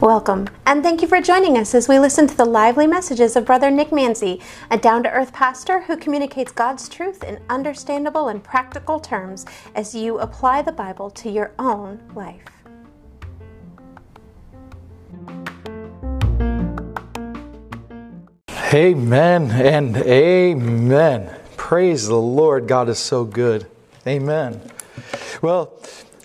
Welcome, 0.00 0.48
and 0.66 0.82
thank 0.82 1.00
you 1.00 1.06
for 1.06 1.20
joining 1.20 1.56
us 1.56 1.76
as 1.76 1.86
we 1.86 2.00
listen 2.00 2.26
to 2.26 2.36
the 2.36 2.44
lively 2.44 2.88
messages 2.88 3.36
of 3.36 3.44
Brother 3.44 3.70
Nick 3.70 3.90
Manzi, 3.90 4.42
a 4.68 4.76
down 4.76 5.04
to 5.04 5.10
earth 5.10 5.32
pastor 5.32 5.82
who 5.82 5.96
communicates 5.96 6.50
God's 6.50 6.88
truth 6.88 7.22
in 7.22 7.40
understandable 7.48 8.26
and 8.26 8.42
practical 8.42 8.98
terms 8.98 9.46
as 9.76 9.94
you 9.94 10.18
apply 10.18 10.62
the 10.62 10.72
Bible 10.72 11.08
to 11.10 11.30
your 11.30 11.52
own 11.56 12.00
life. 12.16 12.42
Amen 18.74 19.52
and 19.52 19.96
amen. 19.98 21.36
Praise 21.56 22.08
the 22.08 22.16
Lord. 22.16 22.66
God 22.66 22.88
is 22.88 22.98
so 22.98 23.24
good. 23.24 23.68
Amen. 24.04 24.60
Well, 25.40 25.72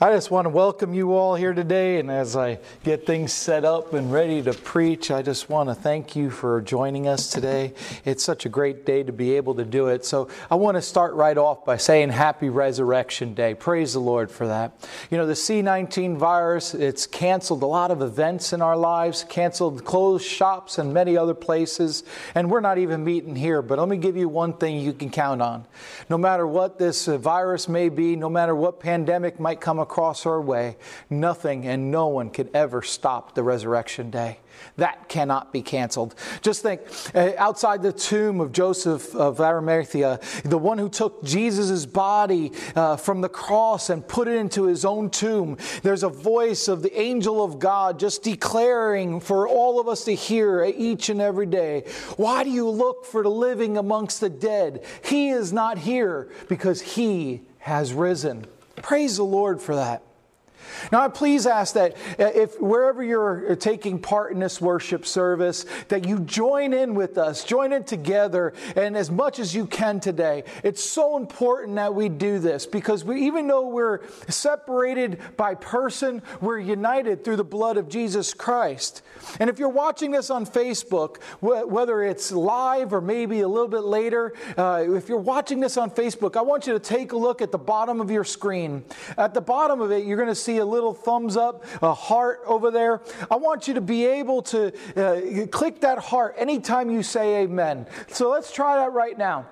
I 0.01 0.11
just 0.11 0.31
want 0.31 0.45
to 0.45 0.49
welcome 0.49 0.95
you 0.95 1.13
all 1.13 1.35
here 1.35 1.53
today. 1.53 1.99
And 1.99 2.09
as 2.09 2.35
I 2.35 2.57
get 2.83 3.05
things 3.05 3.31
set 3.31 3.63
up 3.63 3.93
and 3.93 4.11
ready 4.11 4.41
to 4.41 4.51
preach, 4.51 5.11
I 5.11 5.21
just 5.21 5.51
want 5.51 5.69
to 5.69 5.75
thank 5.75 6.15
you 6.15 6.31
for 6.31 6.61
joining 6.61 7.07
us 7.07 7.29
today. 7.29 7.73
It's 8.03 8.23
such 8.23 8.47
a 8.47 8.49
great 8.49 8.87
day 8.87 9.03
to 9.03 9.13
be 9.13 9.35
able 9.35 9.53
to 9.55 9.63
do 9.63 9.89
it. 9.89 10.03
So 10.03 10.29
I 10.49 10.55
want 10.55 10.75
to 10.75 10.81
start 10.81 11.13
right 11.13 11.37
off 11.37 11.63
by 11.63 11.77
saying 11.77 12.09
Happy 12.09 12.49
Resurrection 12.49 13.35
Day. 13.35 13.53
Praise 13.53 13.93
the 13.93 13.99
Lord 13.99 14.31
for 14.31 14.47
that. 14.47 14.73
You 15.11 15.17
know, 15.19 15.27
the 15.27 15.33
C19 15.33 16.17
virus, 16.17 16.73
it's 16.73 17.05
canceled 17.05 17.61
a 17.61 17.67
lot 17.67 17.91
of 17.91 18.01
events 18.01 18.51
in 18.51 18.63
our 18.63 18.75
lives, 18.75 19.23
canceled 19.29 19.85
closed 19.85 20.25
shops 20.25 20.79
and 20.79 20.91
many 20.91 21.15
other 21.17 21.35
places. 21.35 22.03
And 22.33 22.49
we're 22.49 22.61
not 22.61 22.79
even 22.79 23.03
meeting 23.03 23.35
here. 23.35 23.61
But 23.61 23.77
let 23.77 23.87
me 23.87 23.97
give 23.97 24.17
you 24.17 24.27
one 24.27 24.53
thing 24.53 24.79
you 24.79 24.93
can 24.93 25.11
count 25.11 25.43
on. 25.43 25.67
No 26.09 26.17
matter 26.17 26.47
what 26.47 26.79
this 26.79 27.05
virus 27.05 27.69
may 27.69 27.89
be, 27.89 28.15
no 28.15 28.27
matter 28.27 28.55
what 28.55 28.79
pandemic 28.79 29.39
might 29.39 29.61
come 29.61 29.82
across 29.83 30.25
our 30.25 30.41
way, 30.41 30.77
nothing 31.09 31.67
and 31.67 31.91
no 31.91 32.07
one 32.07 32.31
could 32.31 32.49
ever 32.55 32.81
stop 32.81 33.35
the 33.35 33.43
resurrection 33.43 34.09
day. 34.09 34.39
That 34.77 35.09
cannot 35.09 35.53
be 35.53 35.61
canceled. 35.61 36.15
Just 36.41 36.61
think 36.61 36.81
uh, 37.13 37.31
outside 37.37 37.83
the 37.83 37.93
tomb 37.93 38.39
of 38.39 38.51
Joseph 38.51 39.15
of 39.15 39.39
Arimathea, 39.39 40.19
the 40.43 40.57
one 40.57 40.77
who 40.77 40.89
took 40.89 41.23
Jesus' 41.23 41.85
body 41.85 42.51
uh, 42.75 42.95
from 42.95 43.21
the 43.21 43.29
cross 43.29 43.89
and 43.89 44.07
put 44.07 44.27
it 44.27 44.35
into 44.35 44.63
his 44.63 44.85
own 44.85 45.09
tomb, 45.09 45.57
there's 45.83 46.03
a 46.03 46.09
voice 46.09 46.67
of 46.67 46.81
the 46.81 46.99
angel 46.99 47.43
of 47.43 47.59
God 47.59 47.99
just 47.99 48.23
declaring 48.23 49.19
for 49.19 49.47
all 49.47 49.79
of 49.79 49.87
us 49.87 50.05
to 50.05 50.15
hear 50.15 50.63
each 50.63 51.09
and 51.09 51.21
every 51.21 51.45
day 51.45 51.83
Why 52.17 52.43
do 52.43 52.49
you 52.49 52.69
look 52.69 53.05
for 53.05 53.23
the 53.23 53.29
living 53.29 53.77
amongst 53.77 54.21
the 54.21 54.29
dead? 54.29 54.85
He 55.03 55.29
is 55.29 55.51
not 55.53 55.77
here 55.77 56.29
because 56.47 56.81
he 56.81 57.41
has 57.59 57.93
risen. 57.93 58.45
Praise 58.81 59.17
the 59.17 59.23
Lord 59.23 59.61
for 59.61 59.75
that. 59.75 60.01
Now, 60.91 61.01
I 61.01 61.07
please 61.07 61.45
ask 61.47 61.73
that 61.75 61.93
uh, 62.19 62.31
if 62.35 62.59
wherever 62.59 63.03
you're 63.03 63.55
taking 63.55 63.99
part 63.99 64.31
in 64.31 64.39
this 64.39 64.59
worship 64.61 65.05
service, 65.05 65.65
that 65.87 66.07
you 66.07 66.19
join 66.19 66.73
in 66.73 66.95
with 66.95 67.17
us, 67.17 67.43
join 67.43 67.73
in 67.73 67.83
together, 67.83 68.53
and 68.75 68.95
as 68.97 69.11
much 69.11 69.39
as 69.39 69.55
you 69.55 69.65
can 69.65 69.99
today. 69.99 70.43
It's 70.63 70.83
so 70.83 71.17
important 71.17 71.75
that 71.75 71.93
we 71.93 72.09
do 72.09 72.39
this 72.39 72.65
because 72.65 73.03
we, 73.03 73.25
even 73.25 73.47
though 73.47 73.67
we're 73.67 74.01
separated 74.27 75.19
by 75.37 75.55
person, 75.55 76.21
we're 76.41 76.59
united 76.59 77.23
through 77.23 77.37
the 77.37 77.43
blood 77.43 77.77
of 77.77 77.89
Jesus 77.89 78.33
Christ. 78.33 79.01
And 79.39 79.49
if 79.49 79.59
you're 79.59 79.69
watching 79.69 80.11
this 80.11 80.29
on 80.29 80.45
Facebook, 80.45 81.21
whether 81.41 82.03
it's 82.03 82.31
live 82.31 82.93
or 82.93 83.01
maybe 83.01 83.41
a 83.41 83.47
little 83.47 83.67
bit 83.67 83.83
later, 83.83 84.33
uh, 84.57 84.83
if 84.87 85.09
you're 85.09 85.17
watching 85.17 85.59
this 85.59 85.77
on 85.77 85.91
Facebook, 85.91 86.35
I 86.35 86.41
want 86.41 86.67
you 86.67 86.73
to 86.73 86.79
take 86.79 87.11
a 87.11 87.17
look 87.17 87.41
at 87.41 87.51
the 87.51 87.57
bottom 87.57 88.01
of 88.01 88.11
your 88.11 88.23
screen. 88.23 88.83
At 89.17 89.33
the 89.33 89.41
bottom 89.41 89.81
of 89.81 89.91
it, 89.91 90.05
you're 90.05 90.17
going 90.17 90.29
to 90.29 90.35
see 90.35 90.52
a 90.57 90.65
little 90.65 90.93
thumbs 90.93 91.37
up, 91.37 91.65
a 91.81 91.93
heart 91.93 92.41
over 92.45 92.71
there. 92.71 93.01
I 93.29 93.35
want 93.35 93.67
you 93.67 93.73
to 93.75 93.81
be 93.81 94.05
able 94.05 94.41
to 94.43 94.71
uh, 94.95 95.47
click 95.47 95.81
that 95.81 95.99
heart 95.99 96.35
anytime 96.37 96.89
you 96.89 97.03
say 97.03 97.43
amen. 97.43 97.87
So 98.07 98.29
let's 98.29 98.51
try 98.51 98.77
that 98.77 98.93
right 98.93 99.17
now. 99.17 99.47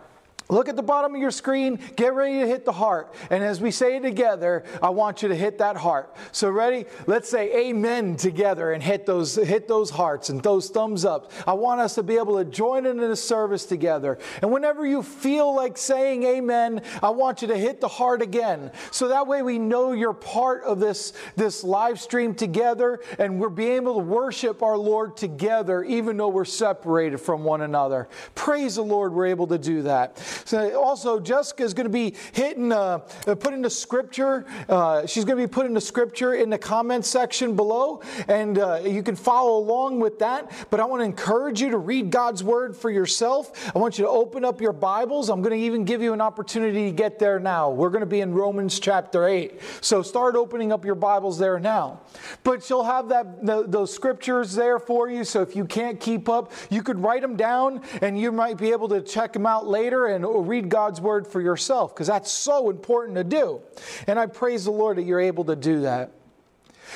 Look 0.52 0.68
at 0.68 0.76
the 0.76 0.84
bottom 0.84 1.16
of 1.16 1.22
your 1.22 1.32
screen, 1.32 1.80
get 1.96 2.14
ready 2.14 2.40
to 2.40 2.46
hit 2.46 2.66
the 2.66 2.74
heart. 2.74 3.16
And 3.30 3.42
as 3.42 3.62
we 3.62 3.72
say 3.72 3.96
it 3.96 4.02
together, 4.02 4.66
I 4.84 4.90
want 4.90 5.24
you 5.24 5.30
to 5.30 5.36
hit 5.36 5.60
that 5.60 5.78
heart. 5.78 6.14
So 6.34 6.50
ready? 6.50 6.86
Let's 7.08 7.30
say 7.30 7.70
amen 7.70 8.18
together 8.18 8.74
and 8.74 8.84
hit 8.84 9.06
those 9.06 9.36
hit 9.36 9.70
those 9.70 9.90
hearts 9.90 10.30
and 10.30 10.44
those 10.44 10.70
thumbs 10.70 11.06
up. 11.06 11.32
I 11.48 11.54
want 11.54 11.80
us 11.80 11.96
to 11.96 12.04
be 12.04 12.18
able 12.18 12.38
to 12.38 12.44
join 12.44 12.86
in 12.86 12.98
the 12.98 13.16
service 13.16 13.66
together. 13.66 14.20
And 14.42 14.52
whenever 14.52 14.86
you 14.86 15.04
feel 15.04 15.56
like 15.56 15.78
saying 15.78 16.24
amen, 16.24 16.82
I 17.02 17.12
want 17.12 17.42
you 17.42 17.48
to 17.48 17.58
hit 17.58 17.80
the 17.80 17.88
heart 17.88 18.22
again. 18.22 18.72
So 18.92 19.08
that 19.08 19.28
way 19.28 19.44
we 19.44 19.58
know 19.58 19.94
you're 19.94 20.12
part 20.12 20.64
of 20.66 20.82
this 20.82 21.14
this 21.38 21.64
live 21.64 21.98
stream 21.98 22.36
together 22.36 23.00
and 23.20 23.40
we're 23.40 23.48
being 23.48 23.78
able 23.78 23.94
to 23.94 24.04
worship 24.04 24.64
our 24.64 24.78
Lord 24.78 25.16
together 25.16 25.82
even 25.86 26.18
though 26.18 26.28
we're 26.28 26.44
separated 26.44 27.20
from 27.20 27.46
one 27.46 27.62
another. 27.62 28.10
Praise 28.36 28.76
the 28.76 28.84
Lord 28.84 29.14
we're 29.14 29.28
able 29.28 29.48
to 29.48 29.58
do 29.58 29.84
that. 29.84 30.18
So 30.46 30.80
also, 30.82 31.20
Jessica 31.20 31.64
is 31.64 31.74
going 31.74 31.86
to 31.86 31.92
be 31.92 32.16
hitting, 32.34 32.72
uh, 32.72 33.00
uh, 33.28 33.36
put 33.36 33.54
into 33.54 33.70
scripture. 33.70 34.46
Uh, 34.68 35.06
she's 35.06 35.26
going 35.26 35.38
to 35.38 35.48
be 35.48 35.52
put 35.52 35.66
into 35.66 35.82
scripture 35.82 36.34
in 36.34 36.50
the 36.50 36.58
comments 36.58 37.10
section 37.10 37.56
below, 37.56 38.02
and 38.28 38.58
uh, 38.58 38.82
you 38.84 39.04
can 39.04 39.16
follow 39.16 39.58
along 39.58 40.00
with 40.00 40.20
that. 40.20 40.52
But 40.70 40.80
I 40.80 40.86
want 40.86 41.02
to 41.02 41.06
encourage 41.06 41.62
you 41.62 41.70
to 41.72 41.78
read 41.78 42.12
God's 42.12 42.44
word 42.44 42.76
for 42.76 42.90
yourself. 42.90 43.72
I 43.76 43.80
want 43.80 43.98
you 43.98 44.06
to 44.06 44.12
open 44.12 44.46
up 44.46 44.62
your 44.62 44.74
Bibles. 44.74 45.30
I'm 45.30 45.42
going 45.42 45.58
to 45.58 45.66
even 45.66 45.86
give 45.86 46.02
you 46.02 46.14
an 46.14 46.22
opportunity 46.22 46.86
to 46.86 46.92
get 46.92 47.20
there 47.20 47.40
now. 47.40 47.70
We're 47.70 47.90
going 47.90 48.02
to 48.02 48.06
be 48.06 48.22
in 48.22 48.34
Romans 48.34 48.80
chapter 48.80 49.28
8. 49.28 49.60
So 49.82 50.02
start 50.02 50.36
opening 50.36 50.72
up 50.72 50.86
your 50.86 50.96
Bibles 50.96 51.38
there 51.38 51.60
now. 51.60 52.02
But 52.44 52.64
she'll 52.64 52.84
have 52.84 53.10
that 53.10 53.72
those 53.72 53.94
scriptures 53.94 54.54
there 54.54 54.80
for 54.80 55.10
you. 55.10 55.24
So 55.24 55.42
if 55.42 55.56
you 55.56 55.66
can't 55.66 56.00
keep 56.00 56.30
up, 56.30 56.52
you 56.70 56.84
could 56.84 57.00
write 57.00 57.22
them 57.22 57.36
down, 57.36 57.82
and 58.02 58.20
you 58.20 58.32
might 58.32 58.58
be 58.58 58.72
able 58.72 58.90
to 58.90 59.02
check 59.02 59.34
them 59.34 59.46
out 59.46 59.68
later 59.68 60.08
and 60.08 60.26
read 60.40 60.70
God's 60.70 61.02
word 61.02 61.28
for 61.28 61.42
yourself 61.42 61.94
because 61.94 62.08
that's 62.08 62.32
so 62.32 62.70
important 62.70 63.18
to 63.18 63.24
do. 63.24 63.62
And 64.08 64.18
I 64.18 64.28
praise 64.28 64.66
the 64.66 64.72
Lord 64.72 64.98
that 64.98 65.04
you're 65.04 65.20
able 65.20 65.46
to 65.46 65.56
do 65.56 65.82
that. 65.82 66.12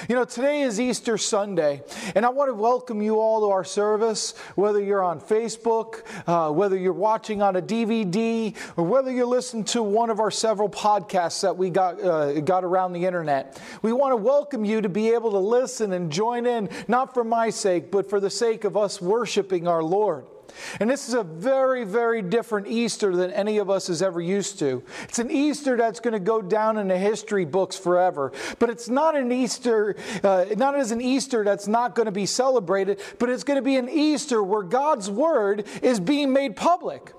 You 0.09 0.16
know, 0.16 0.25
today 0.25 0.62
is 0.62 0.79
Easter 0.79 1.18
Sunday, 1.18 1.81
and 2.16 2.25
I 2.25 2.29
want 2.29 2.50
to 2.50 2.53
welcome 2.53 3.01
you 3.01 3.19
all 3.19 3.41
to 3.41 3.51
our 3.51 3.63
service, 3.63 4.35
whether 4.56 4.81
you're 4.81 5.01
on 5.01 5.22
Facebook, 5.22 6.01
uh, 6.28 6.51
whether 6.51 6.78
you're 6.78 6.91
watching 6.91 7.41
on 7.41 7.56
a 7.56 7.62
DVD, 7.62 8.56
or 8.75 8.84
whether 8.84 9.09
you're 9.09 9.25
listening 9.25 9.63
to 9.66 9.81
one 9.81 10.09
of 10.09 10.19
our 10.19 10.31
several 10.31 10.69
podcasts 10.69 11.41
that 11.41 11.56
we 11.56 11.69
got, 11.69 12.03
uh, 12.03 12.41
got 12.41 12.66
around 12.66 12.91
the 12.91 13.06
internet. 13.06 13.59
We 13.81 13.94
want 13.94 14.12
to 14.12 14.18
welcome 14.18 14.66
you 14.66 14.81
to 14.81 14.90
be 14.90 15.13
able 15.13 15.31
to 15.31 15.40
listen 15.40 15.94
and 15.94 16.12
join 16.12 16.45
in, 16.45 16.69
not 16.90 17.13
for 17.13 17.24
my 17.24 17.50
sake, 17.50 17.90
but 17.90 18.09
for 18.09 18.19
the 18.19 18.29
sake 18.29 18.66
of 18.66 18.75
us 18.75 19.01
worshiping 19.01 19.66
our 19.66 19.84
Lord. 19.84 20.25
And 20.79 20.89
this 20.89 21.07
is 21.07 21.13
a 21.13 21.23
very, 21.23 21.83
very 21.83 22.21
different 22.21 22.67
Easter 22.67 23.16
than 23.16 23.31
any 23.31 23.57
of 23.57 23.69
us 23.69 23.89
is 23.89 24.01
ever 24.01 24.21
used 24.21 24.59
to. 24.59 24.83
It's 25.03 25.19
an 25.19 25.31
Easter 25.31 25.77
that's 25.77 25.99
going 25.99 26.13
to 26.13 26.19
go 26.19 26.41
down 26.41 26.77
in 26.77 26.88
the 26.88 26.97
history 26.97 27.45
books 27.45 27.77
forever. 27.77 28.31
But 28.59 28.69
it's 28.69 28.89
not 28.89 29.15
an 29.15 29.31
Easter, 29.31 29.95
uh, 30.23 30.45
not 30.57 30.75
as 30.75 30.91
an 30.91 31.01
Easter 31.01 31.44
that's 31.44 31.67
not 31.67 31.95
going 31.95 32.05
to 32.05 32.11
be 32.11 32.25
celebrated, 32.25 33.01
but 33.19 33.29
it's 33.29 33.44
going 33.44 33.57
to 33.57 33.63
be 33.63 33.77
an 33.77 33.89
Easter 33.89 34.44
where 34.44 34.63
God's 34.63 35.09
Word 35.09 35.67
is 35.81 35.99
being 35.99 36.33
made 36.33 36.55
public. 36.55 37.13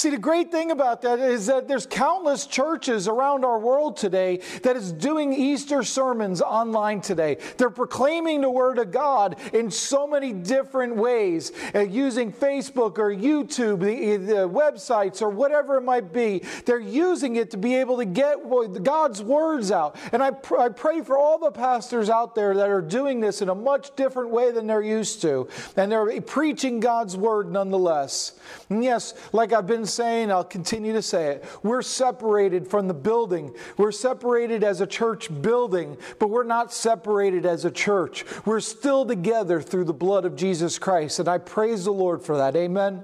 See, 0.00 0.08
the 0.08 0.16
great 0.16 0.50
thing 0.50 0.70
about 0.70 1.02
that 1.02 1.18
is 1.18 1.44
that 1.48 1.68
there's 1.68 1.84
countless 1.84 2.46
churches 2.46 3.06
around 3.06 3.44
our 3.44 3.58
world 3.58 3.98
today 3.98 4.40
that 4.62 4.74
is 4.74 4.92
doing 4.92 5.34
Easter 5.34 5.82
sermons 5.82 6.40
online 6.40 7.02
today. 7.02 7.36
They're 7.58 7.68
proclaiming 7.68 8.40
the 8.40 8.48
Word 8.48 8.78
of 8.78 8.92
God 8.92 9.36
in 9.52 9.70
so 9.70 10.06
many 10.06 10.32
different 10.32 10.96
ways, 10.96 11.52
uh, 11.74 11.80
using 11.80 12.32
Facebook 12.32 12.96
or 12.96 13.14
YouTube, 13.14 13.80
the, 13.80 14.16
the, 14.16 14.48
websites, 14.48 15.20
or 15.20 15.28
whatever 15.28 15.76
it 15.76 15.82
might 15.82 16.14
be. 16.14 16.44
They're 16.64 16.80
using 16.80 17.36
it 17.36 17.50
to 17.50 17.58
be 17.58 17.74
able 17.74 17.98
to 17.98 18.06
get 18.06 18.38
God's 18.82 19.22
words 19.22 19.70
out. 19.70 19.96
And 20.12 20.22
I, 20.22 20.30
pr- 20.30 20.56
I 20.56 20.70
pray 20.70 21.02
for 21.02 21.18
all 21.18 21.38
the 21.38 21.50
pastors 21.50 22.08
out 22.08 22.34
there 22.34 22.54
that 22.54 22.70
are 22.70 22.80
doing 22.80 23.20
this 23.20 23.42
in 23.42 23.50
a 23.50 23.54
much 23.54 23.94
different 23.96 24.30
way 24.30 24.50
than 24.50 24.66
they're 24.66 24.80
used 24.80 25.20
to. 25.20 25.46
And 25.76 25.92
they're 25.92 26.22
preaching 26.22 26.80
God's 26.80 27.18
Word 27.18 27.52
nonetheless. 27.52 28.32
And 28.70 28.82
yes, 28.82 29.12
like 29.34 29.52
I've 29.52 29.66
been 29.66 29.89
saying, 29.94 30.30
I'll 30.30 30.44
continue 30.44 30.92
to 30.92 31.02
say 31.02 31.32
it. 31.32 31.44
We're 31.62 31.82
separated 31.82 32.68
from 32.68 32.88
the 32.88 32.94
building. 32.94 33.54
We're 33.76 33.92
separated 33.92 34.64
as 34.64 34.80
a 34.80 34.86
church 34.86 35.28
building, 35.42 35.96
but 36.18 36.30
we're 36.30 36.44
not 36.44 36.72
separated 36.72 37.44
as 37.44 37.64
a 37.64 37.70
church. 37.70 38.24
We're 38.44 38.60
still 38.60 39.04
together 39.04 39.60
through 39.60 39.84
the 39.84 39.92
blood 39.92 40.24
of 40.24 40.36
Jesus 40.36 40.78
Christ. 40.78 41.18
And 41.18 41.28
I 41.28 41.38
praise 41.38 41.84
the 41.84 41.92
Lord 41.92 42.22
for 42.22 42.36
that. 42.36 42.56
Amen. 42.56 43.02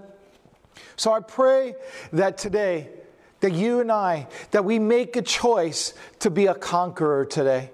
So 0.96 1.12
I 1.12 1.20
pray 1.20 1.74
that 2.12 2.38
today, 2.38 2.88
that 3.40 3.52
you 3.52 3.80
and 3.80 3.92
I, 3.92 4.28
that 4.50 4.64
we 4.64 4.78
make 4.78 5.16
a 5.16 5.22
choice 5.22 5.94
to 6.20 6.30
be 6.30 6.46
a 6.46 6.54
conqueror 6.54 7.24
today. 7.24 7.70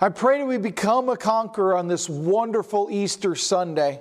I 0.00 0.08
pray 0.08 0.38
that 0.38 0.46
we 0.46 0.58
become 0.58 1.08
a 1.08 1.16
conqueror 1.16 1.76
on 1.76 1.86
this 1.86 2.08
wonderful 2.08 2.88
Easter 2.90 3.34
Sunday. 3.34 4.00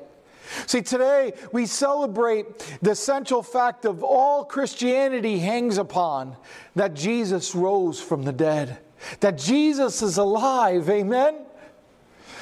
See, 0.68 0.82
today 0.82 1.34
we 1.52 1.66
celebrate 1.66 2.46
the 2.82 2.96
central 2.96 3.44
fact 3.44 3.86
of 3.86 4.04
all 4.04 4.44
Christianity 4.44 5.40
hangs 5.40 5.78
upon 5.78 6.36
that 6.76 6.94
Jesus 6.94 7.56
rose 7.56 8.02
from 8.02 8.24
the 8.24 8.34
dead. 8.34 8.80
that 9.20 9.38
Jesus 9.38 10.02
is 10.02 10.18
alive. 10.18 10.90
Amen. 10.90 11.46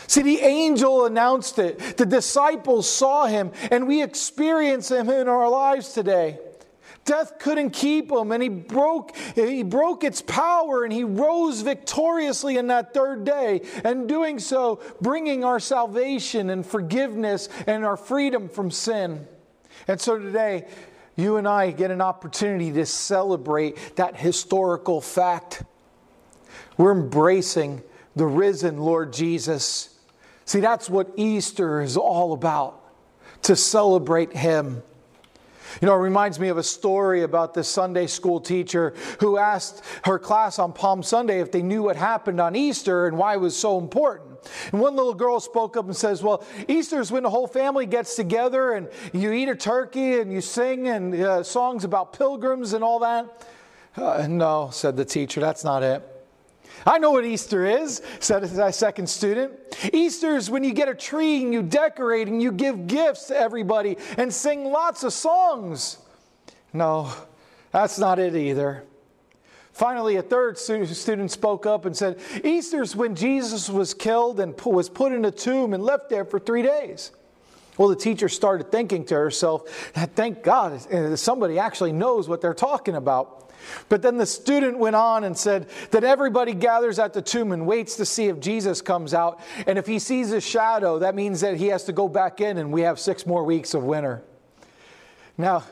See, 0.07 0.21
the 0.21 0.39
angel 0.39 1.05
announced 1.05 1.59
it. 1.59 1.97
The 1.97 2.05
disciples 2.05 2.89
saw 2.89 3.27
him, 3.27 3.51
and 3.69 3.87
we 3.87 4.01
experience 4.01 4.89
him 4.89 5.09
in 5.09 5.27
our 5.27 5.49
lives 5.49 5.93
today. 5.93 6.39
Death 7.05 7.39
couldn't 7.39 7.71
keep 7.71 8.11
him, 8.11 8.31
and 8.31 8.43
he 8.43 8.49
broke, 8.49 9.15
he 9.35 9.63
broke 9.63 10.03
its 10.03 10.21
power, 10.21 10.83
and 10.83 10.93
he 10.93 11.03
rose 11.03 11.61
victoriously 11.61 12.57
in 12.57 12.67
that 12.67 12.93
third 12.93 13.23
day, 13.23 13.61
and 13.83 14.07
doing 14.07 14.39
so, 14.39 14.81
bringing 15.01 15.43
our 15.43 15.59
salvation 15.59 16.49
and 16.49 16.65
forgiveness 16.65 17.49
and 17.65 17.83
our 17.83 17.97
freedom 17.97 18.47
from 18.47 18.69
sin. 18.69 19.27
And 19.87 19.99
so 19.99 20.19
today, 20.19 20.67
you 21.15 21.37
and 21.37 21.47
I 21.47 21.71
get 21.71 21.91
an 21.91 22.01
opportunity 22.01 22.71
to 22.73 22.85
celebrate 22.85 23.95
that 23.95 24.15
historical 24.15 25.01
fact. 25.01 25.63
We're 26.77 26.91
embracing 26.91 27.83
the 28.15 28.25
risen 28.25 28.77
Lord 28.77 29.13
Jesus. 29.13 29.97
See, 30.45 30.59
that's 30.59 30.89
what 30.89 31.11
Easter 31.15 31.81
is 31.81 31.97
all 31.97 32.33
about 32.33 32.81
to 33.43 33.55
celebrate 33.55 34.33
Him. 34.33 34.81
You 35.81 35.85
know, 35.85 35.93
it 35.93 35.99
reminds 35.99 36.39
me 36.39 36.49
of 36.49 36.57
a 36.57 36.63
story 36.63 37.23
about 37.23 37.53
this 37.53 37.67
Sunday 37.67 38.07
school 38.07 38.41
teacher 38.41 38.93
who 39.19 39.37
asked 39.37 39.81
her 40.03 40.19
class 40.19 40.59
on 40.59 40.73
Palm 40.73 41.01
Sunday 41.03 41.39
if 41.39 41.51
they 41.51 41.61
knew 41.61 41.83
what 41.83 41.95
happened 41.95 42.41
on 42.41 42.55
Easter 42.55 43.07
and 43.07 43.17
why 43.17 43.35
it 43.35 43.39
was 43.39 43.55
so 43.55 43.77
important. 43.77 44.29
And 44.71 44.81
one 44.81 44.95
little 44.95 45.13
girl 45.13 45.39
spoke 45.39 45.77
up 45.77 45.85
and 45.85 45.95
says, 45.95 46.21
Well, 46.21 46.43
Easter 46.67 46.99
is 46.99 47.11
when 47.11 47.23
the 47.23 47.29
whole 47.29 47.47
family 47.47 47.85
gets 47.85 48.15
together 48.15 48.73
and 48.73 48.89
you 49.13 49.31
eat 49.31 49.47
a 49.47 49.55
turkey 49.55 50.19
and 50.19 50.31
you 50.31 50.41
sing 50.41 50.87
and 50.87 51.15
uh, 51.15 51.43
songs 51.43 51.83
about 51.83 52.13
pilgrims 52.13 52.73
and 52.73 52.83
all 52.83 52.99
that. 52.99 53.47
Uh, 53.95 54.27
no, 54.29 54.69
said 54.71 54.97
the 54.97 55.05
teacher, 55.05 55.39
that's 55.39 55.63
not 55.63 55.83
it. 55.83 56.18
I 56.85 56.97
know 56.97 57.11
what 57.11 57.25
Easter 57.25 57.65
is, 57.65 58.01
said 58.19 58.43
a 58.43 58.73
second 58.73 59.09
student. 59.09 59.53
Easter 59.93 60.35
is 60.35 60.49
when 60.49 60.63
you 60.63 60.73
get 60.73 60.87
a 60.87 60.95
tree 60.95 61.43
and 61.43 61.53
you 61.53 61.61
decorate 61.61 62.27
and 62.27 62.41
you 62.41 62.51
give 62.51 62.87
gifts 62.87 63.25
to 63.27 63.37
everybody 63.37 63.97
and 64.17 64.33
sing 64.33 64.65
lots 64.65 65.03
of 65.03 65.13
songs. 65.13 65.97
No, 66.73 67.11
that's 67.71 67.99
not 67.99 68.19
it 68.19 68.35
either. 68.35 68.83
Finally, 69.73 70.17
a 70.17 70.21
third 70.21 70.57
student 70.57 71.31
spoke 71.31 71.65
up 71.65 71.85
and 71.85 71.95
said, 71.95 72.19
Easter 72.43 72.81
is 72.81 72.95
when 72.95 73.15
Jesus 73.15 73.69
was 73.69 73.93
killed 73.93 74.39
and 74.39 74.59
was 74.65 74.89
put 74.89 75.13
in 75.13 75.23
a 75.25 75.31
tomb 75.31 75.73
and 75.73 75.81
left 75.83 76.09
there 76.09 76.25
for 76.25 76.39
three 76.39 76.61
days. 76.61 77.11
Well, 77.77 77.87
the 77.87 77.95
teacher 77.95 78.27
started 78.27 78.73
thinking 78.73 79.05
to 79.05 79.15
herself, 79.15 79.69
thank 79.93 80.43
God 80.43 80.81
somebody 81.17 81.59
actually 81.59 81.93
knows 81.93 82.27
what 82.27 82.41
they're 82.41 82.53
talking 82.53 82.95
about. 82.95 83.48
But 83.87 84.01
then 84.01 84.17
the 84.17 84.25
student 84.25 84.77
went 84.77 84.95
on 84.95 85.23
and 85.23 85.37
said 85.37 85.69
that 85.91 86.03
everybody 86.03 86.53
gathers 86.53 86.99
at 86.99 87.13
the 87.13 87.21
tomb 87.21 87.51
and 87.51 87.65
waits 87.65 87.95
to 87.97 88.05
see 88.05 88.25
if 88.25 88.39
Jesus 88.39 88.81
comes 88.81 89.13
out. 89.13 89.39
And 89.67 89.77
if 89.77 89.87
he 89.87 89.99
sees 89.99 90.31
a 90.31 90.41
shadow, 90.41 90.99
that 90.99 91.15
means 91.15 91.41
that 91.41 91.57
he 91.57 91.67
has 91.67 91.83
to 91.85 91.93
go 91.93 92.07
back 92.07 92.41
in 92.41 92.57
and 92.57 92.71
we 92.71 92.81
have 92.81 92.99
six 92.99 93.25
more 93.25 93.43
weeks 93.43 93.73
of 93.73 93.83
winter. 93.83 94.23
Now, 95.37 95.63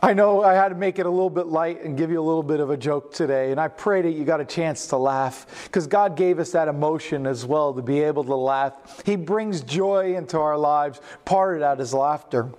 I 0.00 0.14
know 0.14 0.42
I 0.42 0.54
had 0.54 0.70
to 0.70 0.74
make 0.74 0.98
it 0.98 1.04
a 1.04 1.10
little 1.10 1.28
bit 1.28 1.46
light 1.46 1.84
and 1.84 1.98
give 1.98 2.10
you 2.10 2.18
a 2.18 2.24
little 2.24 2.42
bit 2.42 2.60
of 2.60 2.70
a 2.70 2.76
joke 2.78 3.12
today, 3.12 3.50
and 3.50 3.60
I 3.60 3.68
pray 3.68 4.00
that 4.00 4.12
you 4.12 4.24
got 4.24 4.40
a 4.40 4.44
chance 4.44 4.86
to 4.86 4.96
laugh 4.96 5.64
because 5.64 5.86
God 5.86 6.16
gave 6.16 6.38
us 6.38 6.52
that 6.52 6.66
emotion 6.66 7.26
as 7.26 7.44
well 7.44 7.74
to 7.74 7.82
be 7.82 8.00
able 8.00 8.24
to 8.24 8.34
laugh. 8.34 9.02
He 9.04 9.16
brings 9.16 9.60
joy 9.60 10.16
into 10.16 10.38
our 10.38 10.56
lives. 10.56 11.00
Part 11.26 11.56
of 11.56 11.60
that 11.60 11.78
is 11.78 11.92
laughter. 11.92 12.50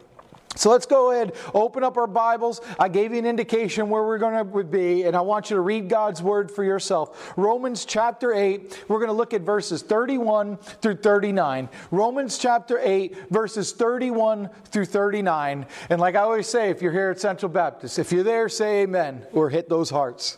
So 0.55 0.69
let's 0.69 0.85
go 0.85 1.11
ahead, 1.11 1.33
open 1.53 1.83
up 1.83 1.97
our 1.97 2.05
Bibles. 2.05 2.61
I 2.79 2.87
gave 2.87 3.11
you 3.11 3.17
an 3.17 3.25
indication 3.25 3.89
where 3.89 4.03
we're 4.03 4.19
going 4.19 4.45
to 4.45 4.63
be, 4.63 5.03
and 5.03 5.15
I 5.15 5.21
want 5.21 5.49
you 5.49 5.55
to 5.55 5.61
read 5.61 5.89
God's 5.89 6.21
word 6.21 6.51
for 6.51 6.63
yourself. 6.63 7.33
Romans 7.35 7.85
chapter 7.85 8.33
8, 8.33 8.85
we're 8.87 8.99
going 8.99 9.09
to 9.09 9.13
look 9.13 9.33
at 9.33 9.41
verses 9.41 9.81
31 9.81 10.57
through 10.57 10.97
39. 10.97 11.69
Romans 11.89 12.37
chapter 12.37 12.79
8, 12.79 13.31
verses 13.31 13.71
31 13.71 14.49
through 14.65 14.85
39. 14.85 15.65
And 15.89 15.99
like 15.99 16.15
I 16.15 16.19
always 16.19 16.47
say, 16.47 16.69
if 16.69 16.83
you're 16.83 16.91
here 16.91 17.09
at 17.09 17.19
Central 17.19 17.51
Baptist, 17.51 17.97
if 17.97 18.11
you're 18.11 18.23
there, 18.23 18.47
say 18.47 18.83
amen 18.83 19.25
or 19.33 19.49
hit 19.49 19.69
those 19.69 19.89
hearts. 19.89 20.37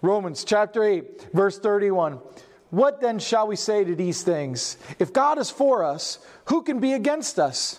Romans 0.00 0.42
chapter 0.42 0.82
8, 0.82 1.28
verse 1.32 1.56
31. 1.60 2.18
What 2.70 3.00
then 3.00 3.20
shall 3.20 3.46
we 3.46 3.54
say 3.54 3.84
to 3.84 3.94
these 3.94 4.22
things? 4.22 4.76
If 4.98 5.12
God 5.12 5.38
is 5.38 5.50
for 5.50 5.84
us, 5.84 6.18
who 6.46 6.62
can 6.62 6.80
be 6.80 6.94
against 6.94 7.38
us? 7.38 7.78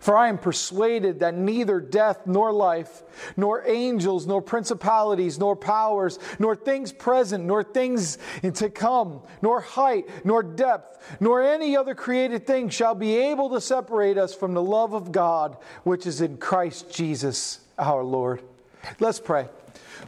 For 0.00 0.16
I 0.16 0.28
am 0.28 0.38
persuaded 0.38 1.20
that 1.20 1.34
neither 1.34 1.80
death 1.80 2.26
nor 2.26 2.52
life, 2.52 3.02
nor 3.36 3.66
angels, 3.66 4.26
nor 4.26 4.40
principalities, 4.40 5.38
nor 5.38 5.56
powers, 5.56 6.18
nor 6.38 6.54
things 6.54 6.92
present, 6.92 7.44
nor 7.44 7.62
things 7.62 8.18
to 8.54 8.70
come, 8.70 9.20
nor 9.42 9.60
height, 9.60 10.08
nor 10.24 10.42
depth, 10.42 11.18
nor 11.20 11.42
any 11.42 11.76
other 11.76 11.94
created 11.94 12.46
thing 12.46 12.68
shall 12.68 12.94
be 12.94 13.16
able 13.16 13.50
to 13.50 13.60
separate 13.60 14.18
us 14.18 14.34
from 14.34 14.54
the 14.54 14.62
love 14.62 14.92
of 14.92 15.12
God 15.12 15.56
which 15.82 16.06
is 16.06 16.20
in 16.20 16.36
Christ 16.36 16.90
Jesus 16.92 17.60
our 17.78 18.02
Lord. 18.02 18.42
Let's 19.00 19.20
pray. 19.20 19.48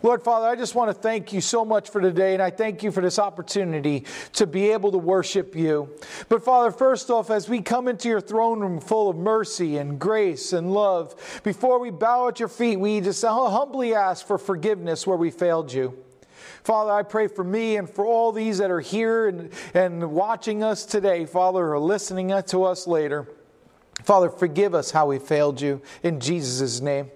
Lord 0.03 0.23
Father, 0.23 0.47
I 0.47 0.57
just 0.57 0.75
want 0.75 0.89
to 0.91 0.95
thank 0.95 1.33
you 1.33 1.41
so 1.41 1.65
much 1.65 1.91
for 1.91 2.01
today, 2.01 2.35
and 2.35 2.43
I 2.43 2.51
thank 2.51 2.83
you 2.83 2.91
for 2.91 3.01
this 3.01 3.19
opportunity 3.19 4.05
to 4.35 4.47
be 4.47 4.71
able 4.71 4.93
to 4.93 4.99
worship 4.99 5.55
you. 5.55 5.91
But 6.29 6.45
Father, 6.45 6.71
first 6.71 7.11
off, 7.11 7.31
as 7.31 7.49
we 7.49 7.61
come 7.61 7.89
into 7.89 8.09
your 8.09 8.21
throne 8.21 8.61
room 8.61 8.81
full 8.81 9.11
of 9.11 9.17
mercy 9.17 9.79
and 9.79 9.99
grace 9.99 10.53
and 10.53 10.73
love, 10.73 11.41
before 11.45 11.79
we 11.79 11.91
bow 11.91 12.29
at 12.29 12.39
your 12.39 12.49
feet, 12.49 12.79
we 12.79 13.01
just 13.01 13.25
humbly 13.25 13.95
ask 13.95 14.27
for 14.27 14.39
forgiveness 14.39 15.07
where 15.07 15.17
we 15.17 15.31
failed 15.31 15.73
you. 15.73 15.97
Father, 16.63 16.93
I 16.93 17.03
pray 17.03 17.27
for 17.27 17.45
me 17.45 17.77
and 17.77 17.89
for 17.89 18.05
all 18.05 18.33
these 18.33 18.59
that 18.59 18.71
are 18.71 18.81
here 18.81 19.29
and, 19.29 19.51
and 19.75 20.13
watching 20.13 20.63
us 20.63 20.85
today, 20.85 21.25
Father, 21.25 21.73
or 21.73 21.79
listening 21.79 22.29
to 22.43 22.65
us 22.65 22.87
later. 22.87 23.27
Father, 24.05 24.31
forgive 24.31 24.75
us 24.75 24.91
how 24.91 25.07
we 25.07 25.19
failed 25.19 25.61
you 25.61 25.83
in 26.03 26.21
Jesus' 26.21 26.81
name. 26.81 27.11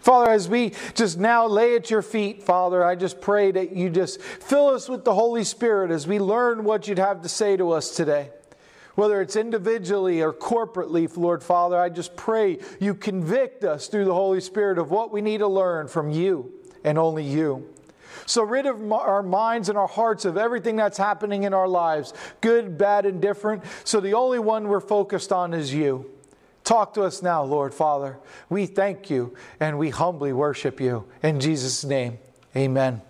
Father, 0.00 0.30
as 0.30 0.48
we 0.48 0.72
just 0.94 1.18
now 1.18 1.46
lay 1.46 1.76
at 1.76 1.90
your 1.90 2.02
feet, 2.02 2.42
Father, 2.42 2.84
I 2.84 2.94
just 2.94 3.20
pray 3.20 3.50
that 3.52 3.72
you 3.72 3.90
just 3.90 4.20
fill 4.20 4.68
us 4.68 4.88
with 4.88 5.04
the 5.04 5.14
Holy 5.14 5.44
Spirit 5.44 5.90
as 5.90 6.06
we 6.06 6.18
learn 6.18 6.64
what 6.64 6.88
you'd 6.88 6.98
have 6.98 7.22
to 7.22 7.28
say 7.28 7.56
to 7.56 7.72
us 7.72 7.94
today. 7.94 8.30
Whether 8.94 9.20
it's 9.20 9.36
individually 9.36 10.22
or 10.22 10.32
corporately, 10.32 11.14
Lord 11.16 11.42
Father, 11.42 11.78
I 11.78 11.90
just 11.90 12.16
pray 12.16 12.58
you 12.80 12.94
convict 12.94 13.62
us 13.62 13.88
through 13.88 14.06
the 14.06 14.14
Holy 14.14 14.40
Spirit 14.40 14.78
of 14.78 14.90
what 14.90 15.12
we 15.12 15.20
need 15.20 15.38
to 15.38 15.48
learn 15.48 15.88
from 15.88 16.10
you 16.10 16.52
and 16.82 16.96
only 16.96 17.24
you. 17.24 17.68
So 18.24 18.42
rid 18.42 18.64
of 18.64 18.90
our 18.90 19.22
minds 19.22 19.68
and 19.68 19.76
our 19.76 19.86
hearts 19.86 20.24
of 20.24 20.38
everything 20.38 20.76
that's 20.76 20.96
happening 20.96 21.42
in 21.42 21.52
our 21.52 21.68
lives, 21.68 22.14
good, 22.40 22.78
bad, 22.78 23.04
and 23.04 23.20
different. 23.20 23.64
So 23.84 24.00
the 24.00 24.14
only 24.14 24.38
one 24.38 24.68
we're 24.68 24.80
focused 24.80 25.30
on 25.30 25.52
is 25.52 25.74
you. 25.74 26.10
Talk 26.66 26.94
to 26.94 27.04
us 27.04 27.22
now, 27.22 27.44
Lord 27.44 27.72
Father. 27.72 28.18
We 28.48 28.66
thank 28.66 29.08
you 29.08 29.36
and 29.60 29.78
we 29.78 29.90
humbly 29.90 30.32
worship 30.32 30.80
you. 30.80 31.04
In 31.22 31.38
Jesus' 31.38 31.84
name, 31.84 32.18
amen. 32.56 33.02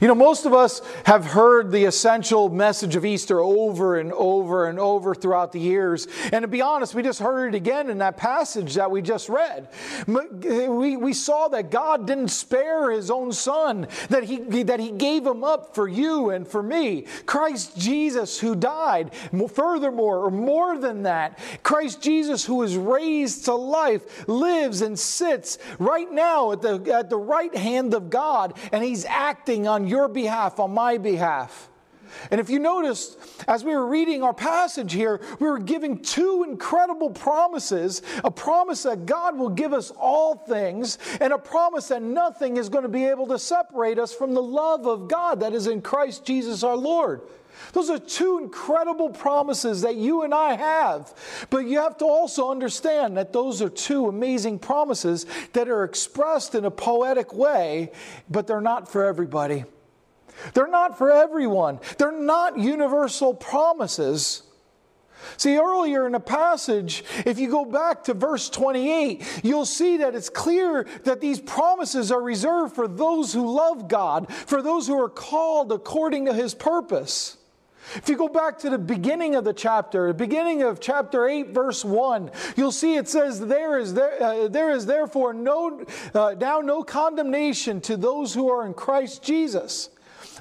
You 0.00 0.08
know, 0.08 0.14
most 0.14 0.46
of 0.46 0.54
us 0.54 0.82
have 1.04 1.24
heard 1.24 1.70
the 1.70 1.84
essential 1.84 2.48
message 2.48 2.96
of 2.96 3.04
Easter 3.04 3.40
over 3.40 3.98
and 3.98 4.12
over 4.12 4.66
and 4.66 4.78
over 4.78 5.14
throughout 5.14 5.52
the 5.52 5.60
years. 5.60 6.06
And 6.32 6.42
to 6.42 6.48
be 6.48 6.62
honest, 6.62 6.94
we 6.94 7.02
just 7.02 7.20
heard 7.20 7.54
it 7.54 7.56
again 7.56 7.90
in 7.90 7.98
that 7.98 8.16
passage 8.16 8.74
that 8.74 8.90
we 8.90 9.02
just 9.02 9.28
read. 9.28 9.68
We, 10.06 10.96
we 10.96 11.12
saw 11.12 11.48
that 11.48 11.70
God 11.70 12.06
didn't 12.06 12.28
spare 12.28 12.90
his 12.90 13.10
own 13.10 13.32
son, 13.32 13.86
that 14.08 14.24
he, 14.24 14.62
that 14.64 14.80
he 14.80 14.90
gave 14.90 15.26
him 15.26 15.44
up 15.44 15.74
for 15.74 15.88
you 15.88 16.30
and 16.30 16.46
for 16.46 16.62
me. 16.62 17.06
Christ 17.26 17.76
Jesus, 17.76 18.38
who 18.38 18.54
died. 18.54 19.12
Furthermore, 19.52 20.26
or 20.26 20.30
more 20.30 20.78
than 20.78 21.02
that, 21.04 21.38
Christ 21.62 22.02
Jesus, 22.02 22.44
who 22.44 22.56
was 22.56 22.76
raised 22.76 23.44
to 23.46 23.54
life, 23.54 24.28
lives 24.28 24.80
and 24.82 24.98
sits 24.98 25.58
right 25.78 26.10
now 26.10 26.52
at 26.52 26.62
the, 26.62 26.92
at 26.92 27.10
the 27.10 27.16
right 27.16 27.54
hand 27.54 27.94
of 27.94 28.10
God, 28.10 28.54
and 28.72 28.82
he's 28.82 29.04
acting 29.04 29.61
on 29.66 29.82
on 29.82 29.88
your 29.88 30.08
behalf, 30.08 30.60
on 30.60 30.72
my 30.72 30.98
behalf. 30.98 31.68
And 32.30 32.40
if 32.40 32.50
you 32.50 32.58
noticed, 32.58 33.18
as 33.48 33.64
we 33.64 33.74
were 33.74 33.86
reading 33.86 34.22
our 34.22 34.34
passage 34.34 34.92
here, 34.92 35.20
we 35.40 35.48
were 35.48 35.58
giving 35.58 35.98
two 35.98 36.44
incredible 36.46 37.08
promises 37.08 38.02
a 38.22 38.30
promise 38.30 38.82
that 38.82 39.06
God 39.06 39.38
will 39.38 39.48
give 39.48 39.72
us 39.72 39.90
all 39.92 40.36
things, 40.36 40.98
and 41.22 41.32
a 41.32 41.38
promise 41.38 41.88
that 41.88 42.02
nothing 42.02 42.58
is 42.58 42.68
going 42.68 42.82
to 42.82 42.90
be 42.90 43.06
able 43.06 43.26
to 43.28 43.38
separate 43.38 43.98
us 43.98 44.12
from 44.12 44.34
the 44.34 44.42
love 44.42 44.86
of 44.86 45.08
God 45.08 45.40
that 45.40 45.54
is 45.54 45.66
in 45.66 45.80
Christ 45.80 46.24
Jesus 46.26 46.62
our 46.62 46.76
Lord. 46.76 47.22
Those 47.72 47.88
are 47.88 47.98
two 47.98 48.38
incredible 48.38 49.10
promises 49.10 49.80
that 49.82 49.96
you 49.96 50.22
and 50.22 50.34
I 50.34 50.54
have. 50.54 51.12
But 51.48 51.66
you 51.66 51.78
have 51.78 51.96
to 51.98 52.04
also 52.04 52.50
understand 52.50 53.16
that 53.16 53.32
those 53.32 53.62
are 53.62 53.70
two 53.70 54.06
amazing 54.06 54.58
promises 54.58 55.26
that 55.54 55.68
are 55.68 55.84
expressed 55.84 56.54
in 56.54 56.64
a 56.64 56.70
poetic 56.70 57.32
way, 57.32 57.92
but 58.30 58.46
they're 58.46 58.60
not 58.60 58.90
for 58.90 59.04
everybody. 59.04 59.64
They're 60.54 60.68
not 60.68 60.98
for 60.98 61.10
everyone. 61.10 61.80
They're 61.98 62.12
not 62.12 62.58
universal 62.58 63.34
promises. 63.34 64.42
See, 65.36 65.56
earlier 65.56 66.04
in 66.06 66.12
the 66.12 66.20
passage, 66.20 67.04
if 67.24 67.38
you 67.38 67.48
go 67.48 67.64
back 67.64 68.04
to 68.04 68.14
verse 68.14 68.50
28, 68.50 69.40
you'll 69.44 69.66
see 69.66 69.98
that 69.98 70.14
it's 70.14 70.28
clear 70.28 70.86
that 71.04 71.20
these 71.20 71.40
promises 71.40 72.10
are 72.10 72.20
reserved 72.20 72.74
for 72.74 72.88
those 72.88 73.32
who 73.32 73.54
love 73.54 73.88
God, 73.88 74.32
for 74.32 74.62
those 74.62 74.86
who 74.86 75.00
are 75.00 75.08
called 75.08 75.72
according 75.72 76.26
to 76.26 76.34
his 76.34 76.54
purpose. 76.54 77.36
If 77.94 78.08
you 78.08 78.16
go 78.16 78.28
back 78.28 78.58
to 78.60 78.70
the 78.70 78.78
beginning 78.78 79.34
of 79.34 79.44
the 79.44 79.52
chapter, 79.52 80.08
the 80.08 80.14
beginning 80.14 80.62
of 80.62 80.80
chapter 80.80 81.28
8, 81.28 81.48
verse 81.48 81.84
1, 81.84 82.30
you'll 82.56 82.72
see 82.72 82.96
it 82.96 83.08
says, 83.08 83.40
There 83.40 83.78
is, 83.78 83.94
there, 83.94 84.22
uh, 84.22 84.48
there 84.48 84.70
is 84.70 84.86
therefore 84.86 85.34
no, 85.34 85.84
uh, 86.14 86.34
now 86.40 86.60
no 86.60 86.82
condemnation 86.82 87.80
to 87.82 87.96
those 87.96 88.32
who 88.32 88.50
are 88.50 88.66
in 88.66 88.74
Christ 88.74 89.22
Jesus. 89.22 89.90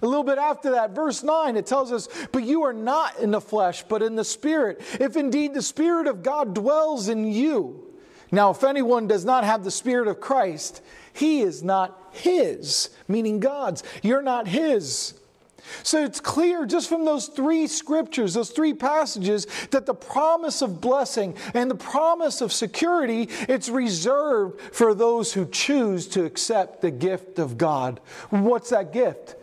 A 0.01 0.08
little 0.08 0.24
bit 0.24 0.38
after 0.38 0.72
that, 0.72 0.91
verse 0.91 1.24
9, 1.24 1.58
it 1.58 1.65
tells 1.65 1.91
us, 1.91 2.08
But 2.31 2.43
you 2.43 2.63
are 2.63 2.74
not 2.74 3.20
in 3.20 3.31
the 3.31 3.41
flesh, 3.41 3.84
but 3.84 4.01
in 4.01 4.15
the 4.15 4.24
Spirit, 4.24 4.81
if 5.00 5.17
indeed 5.17 5.53
the 5.53 5.62
Spirit 5.62 6.08
of 6.08 6.24
God 6.24 6.53
dwells 6.53 7.10
in 7.10 7.25
you. 7.25 7.88
Now, 8.31 8.51
if 8.51 8.63
anyone 8.63 9.08
does 9.08 9.25
not 9.25 9.43
have 9.43 9.63
the 9.63 9.72
Spirit 9.72 10.08
of 10.08 10.22
Christ, 10.22 10.81
he 11.13 11.41
is 11.41 11.62
not 11.63 12.00
his, 12.12 12.89
meaning 13.08 13.39
God's. 13.41 13.84
You're 14.01 14.22
not 14.22 14.48
his. 14.48 15.15
So 15.84 16.03
it's 16.03 16.20
clear 16.20 16.65
just 16.65 16.89
from 16.89 17.06
those 17.06 17.27
three 17.27 17.68
scriptures, 17.68 18.34
those 18.34 18.51
three 18.51 18.74
passages, 18.74 19.48
that 19.72 19.86
the 19.86 19.94
promise 19.94 20.62
of 20.62 20.82
blessing 20.82 21.36
and 21.53 21.70
the 21.70 21.75
promise 21.75 22.41
of 22.41 22.51
security, 22.51 23.30
it's 23.48 23.70
reserved 23.70 24.60
for 24.74 24.94
those 24.94 25.34
who 25.34 25.46
choose 25.46 26.08
to 26.10 26.25
accept 26.25 26.82
the 26.82 26.91
gift 26.91 27.39
of 27.39 27.58
God. 27.58 28.00
What's 28.30 28.70
that 28.70 28.94
gift? 28.94 29.36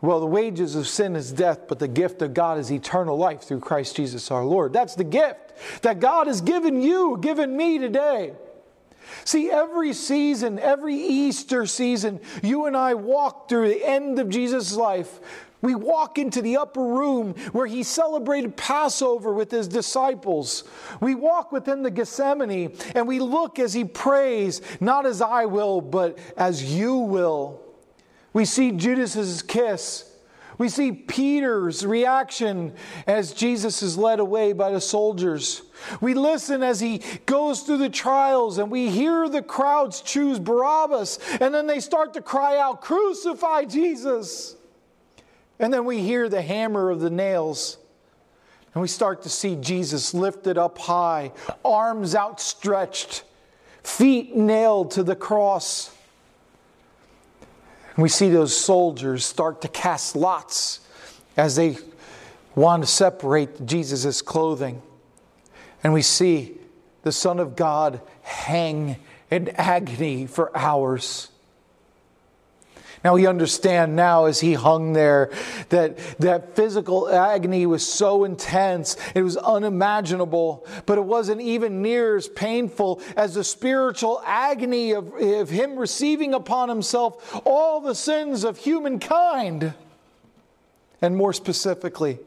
Well, 0.00 0.20
the 0.20 0.26
wages 0.26 0.76
of 0.76 0.86
sin 0.86 1.16
is 1.16 1.32
death, 1.32 1.66
but 1.66 1.80
the 1.80 1.88
gift 1.88 2.22
of 2.22 2.32
God 2.32 2.58
is 2.58 2.70
eternal 2.70 3.16
life 3.16 3.42
through 3.42 3.60
Christ 3.60 3.96
Jesus 3.96 4.30
our 4.30 4.44
Lord. 4.44 4.72
That's 4.72 4.94
the 4.94 5.04
gift 5.04 5.54
that 5.82 5.98
God 5.98 6.28
has 6.28 6.40
given 6.40 6.80
you, 6.80 7.18
given 7.20 7.56
me 7.56 7.78
today. 7.78 8.32
See, 9.24 9.50
every 9.50 9.92
season, 9.92 10.58
every 10.58 10.94
Easter 10.94 11.66
season, 11.66 12.20
you 12.42 12.66
and 12.66 12.76
I 12.76 12.94
walk 12.94 13.48
through 13.48 13.68
the 13.68 13.84
end 13.84 14.18
of 14.18 14.28
Jesus' 14.28 14.74
life. 14.74 15.20
We 15.60 15.74
walk 15.74 16.18
into 16.18 16.40
the 16.40 16.58
upper 16.58 16.82
room 16.82 17.34
where 17.52 17.66
he 17.66 17.82
celebrated 17.82 18.56
Passover 18.56 19.32
with 19.32 19.50
his 19.50 19.66
disciples. 19.66 20.64
We 21.00 21.14
walk 21.14 21.50
within 21.50 21.82
the 21.82 21.90
Gethsemane 21.90 22.76
and 22.94 23.08
we 23.08 23.18
look 23.18 23.58
as 23.58 23.74
he 23.74 23.84
prays, 23.84 24.60
not 24.80 25.04
as 25.04 25.20
I 25.20 25.46
will, 25.46 25.80
but 25.80 26.18
as 26.36 26.62
you 26.62 26.96
will. 26.96 27.60
We 28.32 28.44
see 28.44 28.70
Judas's 28.70 29.42
kiss. 29.42 30.04
We 30.58 30.68
see 30.68 30.90
Peter's 30.90 31.86
reaction 31.86 32.74
as 33.06 33.32
Jesus 33.32 33.80
is 33.80 33.96
led 33.96 34.18
away 34.18 34.52
by 34.52 34.72
the 34.72 34.80
soldiers. 34.80 35.62
We 36.00 36.14
listen 36.14 36.64
as 36.64 36.80
he 36.80 37.02
goes 37.26 37.62
through 37.62 37.78
the 37.78 37.88
trials 37.88 38.58
and 38.58 38.68
we 38.68 38.90
hear 38.90 39.28
the 39.28 39.42
crowds 39.42 40.00
choose 40.00 40.40
Barabbas 40.40 41.20
and 41.40 41.54
then 41.54 41.68
they 41.68 41.78
start 41.78 42.14
to 42.14 42.20
cry 42.20 42.58
out, 42.58 42.80
Crucify 42.80 43.64
Jesus! 43.64 44.56
And 45.60 45.72
then 45.72 45.84
we 45.84 46.00
hear 46.00 46.28
the 46.28 46.42
hammer 46.42 46.90
of 46.90 47.00
the 47.00 47.10
nails 47.10 47.78
and 48.74 48.82
we 48.82 48.88
start 48.88 49.22
to 49.22 49.28
see 49.28 49.56
Jesus 49.56 50.12
lifted 50.12 50.58
up 50.58 50.78
high, 50.78 51.32
arms 51.64 52.14
outstretched, 52.14 53.24
feet 53.82 54.36
nailed 54.36 54.90
to 54.92 55.02
the 55.02 55.16
cross. 55.16 55.90
And 57.98 58.04
we 58.04 58.10
see 58.10 58.28
those 58.28 58.56
soldiers 58.56 59.24
start 59.24 59.60
to 59.62 59.68
cast 59.68 60.14
lots 60.14 60.78
as 61.36 61.56
they 61.56 61.78
want 62.54 62.84
to 62.84 62.86
separate 62.86 63.66
Jesus' 63.66 64.22
clothing. 64.22 64.80
And 65.82 65.92
we 65.92 66.02
see 66.02 66.58
the 67.02 67.10
Son 67.10 67.40
of 67.40 67.56
God 67.56 68.00
hang 68.22 68.98
in 69.32 69.48
agony 69.48 70.28
for 70.28 70.56
hours. 70.56 71.28
Now 73.04 73.14
we 73.14 73.26
understand 73.26 73.94
now 73.94 74.24
as 74.24 74.40
he 74.40 74.54
hung 74.54 74.92
there 74.92 75.30
that 75.68 75.98
that 76.18 76.56
physical 76.56 77.08
agony 77.08 77.64
was 77.66 77.86
so 77.86 78.24
intense, 78.24 78.96
it 79.14 79.22
was 79.22 79.36
unimaginable, 79.36 80.66
but 80.86 80.98
it 80.98 81.04
wasn't 81.04 81.40
even 81.40 81.80
near 81.80 82.16
as 82.16 82.28
painful 82.28 83.00
as 83.16 83.34
the 83.34 83.44
spiritual 83.44 84.20
agony 84.24 84.92
of, 84.92 85.12
of 85.14 85.48
him 85.48 85.78
receiving 85.78 86.34
upon 86.34 86.68
himself 86.68 87.40
all 87.46 87.80
the 87.80 87.94
sins 87.94 88.44
of 88.44 88.58
humankind. 88.58 89.74
And 91.00 91.16
more 91.16 91.32
specifically, 91.32 92.18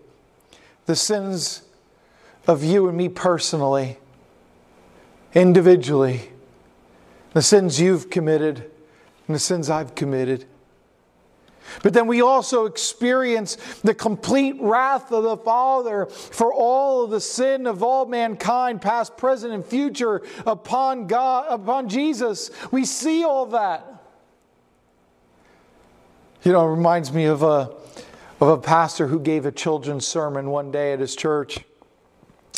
the 0.85 0.95
sins 0.95 1.63
of 2.47 2.63
you 2.63 2.87
and 2.87 2.97
me 2.97 3.09
personally, 3.09 3.97
individually, 5.33 6.31
the 7.33 7.41
sins 7.41 7.79
you've 7.79 8.09
committed 8.09 8.69
and 9.27 9.35
the 9.35 9.39
sins 9.39 9.69
I've 9.69 9.95
committed. 9.95 10.45
But 11.83 11.93
then 11.93 12.07
we 12.07 12.21
also 12.21 12.65
experience 12.65 13.55
the 13.83 13.93
complete 13.93 14.55
wrath 14.59 15.11
of 15.11 15.23
the 15.23 15.37
Father 15.37 16.05
for 16.05 16.53
all 16.53 17.03
of 17.03 17.11
the 17.11 17.21
sin 17.21 17.67
of 17.67 17.83
all 17.83 18.05
mankind, 18.05 18.81
past, 18.81 19.17
present, 19.17 19.53
and 19.53 19.65
future, 19.65 20.21
upon 20.45 21.07
God, 21.07 21.47
upon 21.49 21.89
Jesus. 21.89 22.51
We 22.71 22.85
see 22.85 23.23
all 23.23 23.45
that. 23.47 23.87
You 26.43 26.53
know, 26.53 26.67
it 26.67 26.71
reminds 26.71 27.11
me 27.13 27.25
of 27.25 27.43
a, 27.43 27.71
of 28.39 28.47
a 28.47 28.57
pastor 28.57 29.07
who 29.07 29.19
gave 29.19 29.45
a 29.45 29.51
children's 29.51 30.07
sermon 30.07 30.49
one 30.49 30.71
day 30.71 30.93
at 30.93 30.99
his 30.99 31.15
church. 31.15 31.59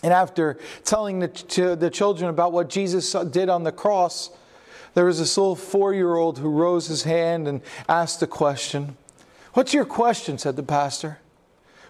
And 0.03 0.11
after 0.11 0.57
telling 0.83 1.19
the, 1.19 1.77
the 1.79 1.89
children 1.89 2.29
about 2.29 2.51
what 2.51 2.69
Jesus 2.69 3.11
did 3.31 3.49
on 3.49 3.63
the 3.63 3.71
cross, 3.71 4.29
there 4.93 5.05
was 5.05 5.19
this 5.19 5.37
little 5.37 5.55
four 5.55 5.93
year 5.93 6.15
old 6.15 6.39
who 6.39 6.49
rose 6.49 6.87
his 6.87 7.03
hand 7.03 7.47
and 7.47 7.61
asked 7.89 8.21
a 8.21 8.27
question. 8.27 8.97
What's 9.53 9.73
your 9.73 9.85
question? 9.85 10.37
said 10.37 10.55
the 10.55 10.63
pastor. 10.63 11.19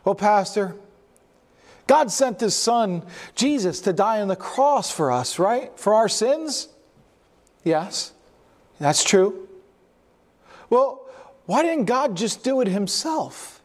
Well, 0.03 0.15
Pastor, 0.15 0.75
God 1.87 2.11
sent 2.11 2.41
his 2.41 2.55
son, 2.55 3.03
Jesus, 3.35 3.79
to 3.81 3.93
die 3.93 4.21
on 4.21 4.27
the 4.27 4.35
cross 4.35 4.91
for 4.91 5.11
us, 5.11 5.39
right? 5.39 5.77
For 5.77 5.93
our 5.93 6.09
sins? 6.09 6.67
Yes, 7.63 8.11
that's 8.79 9.03
true. 9.03 9.47
Well, 10.69 11.05
why 11.45 11.63
didn't 11.63 11.85
God 11.85 12.15
just 12.15 12.43
do 12.43 12.61
it 12.61 12.67
himself? 12.67 13.61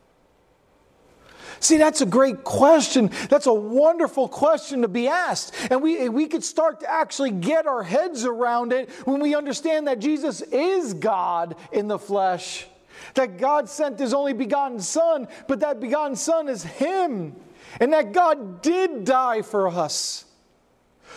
See, 1.60 1.76
that's 1.76 2.00
a 2.00 2.06
great 2.06 2.44
question. 2.44 3.10
That's 3.28 3.46
a 3.46 3.52
wonderful 3.52 4.28
question 4.28 4.82
to 4.82 4.88
be 4.88 5.08
asked. 5.08 5.54
And 5.70 5.82
we, 5.82 6.08
we 6.08 6.26
could 6.26 6.44
start 6.44 6.80
to 6.80 6.90
actually 6.90 7.32
get 7.32 7.66
our 7.66 7.82
heads 7.82 8.24
around 8.24 8.72
it 8.72 8.90
when 9.06 9.20
we 9.20 9.34
understand 9.34 9.88
that 9.88 9.98
Jesus 9.98 10.40
is 10.40 10.94
God 10.94 11.56
in 11.72 11.88
the 11.88 11.98
flesh. 11.98 12.66
That 13.14 13.38
God 13.38 13.68
sent 13.68 13.98
his 13.98 14.14
only 14.14 14.32
begotten 14.32 14.80
Son, 14.80 15.28
but 15.46 15.60
that 15.60 15.80
begotten 15.80 16.16
Son 16.16 16.48
is 16.48 16.62
Him. 16.62 17.34
And 17.80 17.92
that 17.92 18.12
God 18.12 18.62
did 18.62 19.04
die 19.04 19.42
for 19.42 19.68
us. 19.68 20.24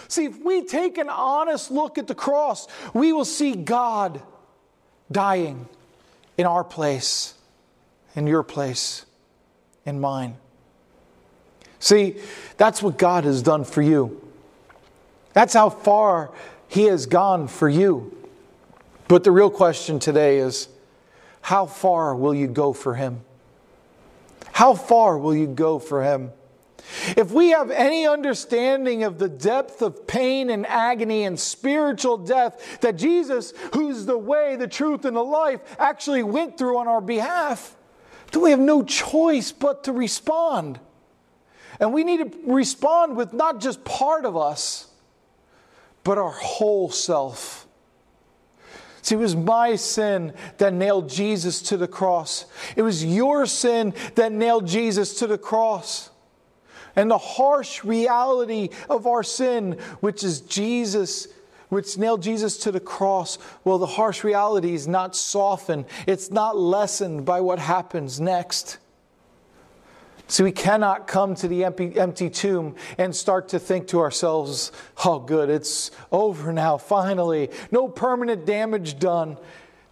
See, 0.08 0.26
if 0.26 0.44
we 0.44 0.64
take 0.64 0.98
an 0.98 1.10
honest 1.10 1.72
look 1.72 1.98
at 1.98 2.08
the 2.08 2.16
cross, 2.16 2.68
we 2.94 3.14
will 3.14 3.26
see 3.26 3.56
God 3.56 4.22
dying 5.12 5.68
in 6.38 6.46
our 6.46 6.64
place, 6.64 7.34
in 8.16 8.28
your 8.28 8.44
place, 8.44 9.06
in 9.86 10.00
mine. 10.00 10.38
See, 11.80 12.18
that's 12.58 12.84
what 12.84 12.98
God 12.98 13.24
has 13.24 13.42
done 13.42 13.64
for 13.64 13.82
you. 13.82 14.22
That's 15.34 15.54
how 15.54 15.70
far 15.70 16.32
He 16.68 16.84
has 16.86 17.06
gone 17.06 17.48
for 17.48 17.70
you. 17.70 18.18
But 19.08 19.24
the 19.24 19.32
real 19.32 19.50
question 19.50 20.00
today 20.00 20.38
is 20.38 20.68
how 21.42 21.66
far 21.66 22.16
will 22.16 22.34
you 22.34 22.48
go 22.48 22.74
for 22.74 22.96
Him? 22.96 23.22
How 24.52 24.74
far 24.74 25.18
will 25.18 25.36
you 25.36 25.48
go 25.48 25.80
for 25.80 26.04
Him? 26.04 26.32
If 27.16 27.32
we 27.32 27.50
have 27.50 27.72
any 27.72 28.06
understanding 28.06 29.04
of 29.04 29.18
the 29.18 29.30
depth 29.30 29.82
of 29.82 30.08
pain 30.08 30.50
and 30.50 30.66
agony 30.66 31.24
and 31.24 31.40
spiritual 31.40 32.18
death 32.18 32.80
that 32.82 32.98
Jesus, 32.98 33.54
who's 33.74 34.06
the 34.06 34.18
way, 34.18 34.56
the 34.56 34.68
truth, 34.68 35.06
and 35.06 35.16
the 35.16 35.24
life, 35.24 35.62
actually 35.80 36.24
went 36.24 36.58
through 36.58 36.78
on 36.78 36.88
our 36.88 37.02
behalf, 37.02 37.76
then 38.32 38.42
we 38.42 38.52
have 38.52 38.60
no 38.60 38.84
choice 38.84 39.52
but 39.52 39.86
to 39.86 39.94
respond. 39.94 40.80
And 41.80 41.94
we 41.94 42.04
need 42.04 42.32
to 42.32 42.40
respond 42.52 43.16
with 43.16 43.34
not 43.34 43.60
just 43.60 43.84
part 43.84 44.26
of 44.26 44.36
us, 44.36 44.88
but 46.04 46.18
our 46.18 46.32
whole 46.32 46.90
self. 46.90 47.68
See, 49.02 49.16
it 49.16 49.20
was 49.20 49.36
my 49.36 49.76
sin 49.76 50.34
that 50.58 50.74
nailed 50.74 51.10
Jesus 51.10 51.62
to 51.64 51.78
the 51.78 51.88
cross. 51.88 52.46
It 52.76 52.84
was 52.84 53.04
your 53.04 53.46
sin 53.46 53.94
that 54.16 54.32
nailed 54.32 54.68
Jesus 54.68 55.16
to 55.16 55.28
the 55.28 55.38
cross 55.38 56.12
and 56.96 57.10
the 57.10 57.18
harsh 57.18 57.84
reality 57.84 58.70
of 58.90 59.08
our 59.08 59.24
sin, 59.24 59.74
which 60.02 60.24
is 60.24 60.42
Jesus, 60.42 61.28
which 61.70 61.98
nailed 61.98 62.22
Jesus 62.22 62.58
to 62.60 62.72
the 62.72 62.80
cross, 62.80 63.38
well, 63.64 63.78
the 63.78 63.86
harsh 63.86 64.24
reality 64.24 64.74
is 64.74 64.88
not 64.88 65.16
softened, 65.16 65.86
it's 66.06 66.30
not 66.30 66.58
lessened 66.58 67.26
by 67.26 67.40
what 67.40 67.60
happens 67.60 68.20
next. 68.20 68.78
See, 70.32 70.44
we 70.44 70.54
cannot 70.54 71.08
come 71.08 71.36
to 71.36 71.48
the 71.50 71.66
empty, 71.66 72.00
empty 72.00 72.30
tomb 72.30 72.76
and 72.98 73.14
start 73.14 73.50
to 73.50 73.60
think 73.60 73.90
to 73.90 74.00
ourselves, 74.00 74.72
oh, 75.04 75.20
good, 75.20 75.50
it's 75.50 75.92
over 76.10 76.54
now, 76.54 76.78
finally. 76.78 77.50
No 77.70 77.90
permanent 77.90 78.46
damage 78.46 78.98
done. 78.98 79.38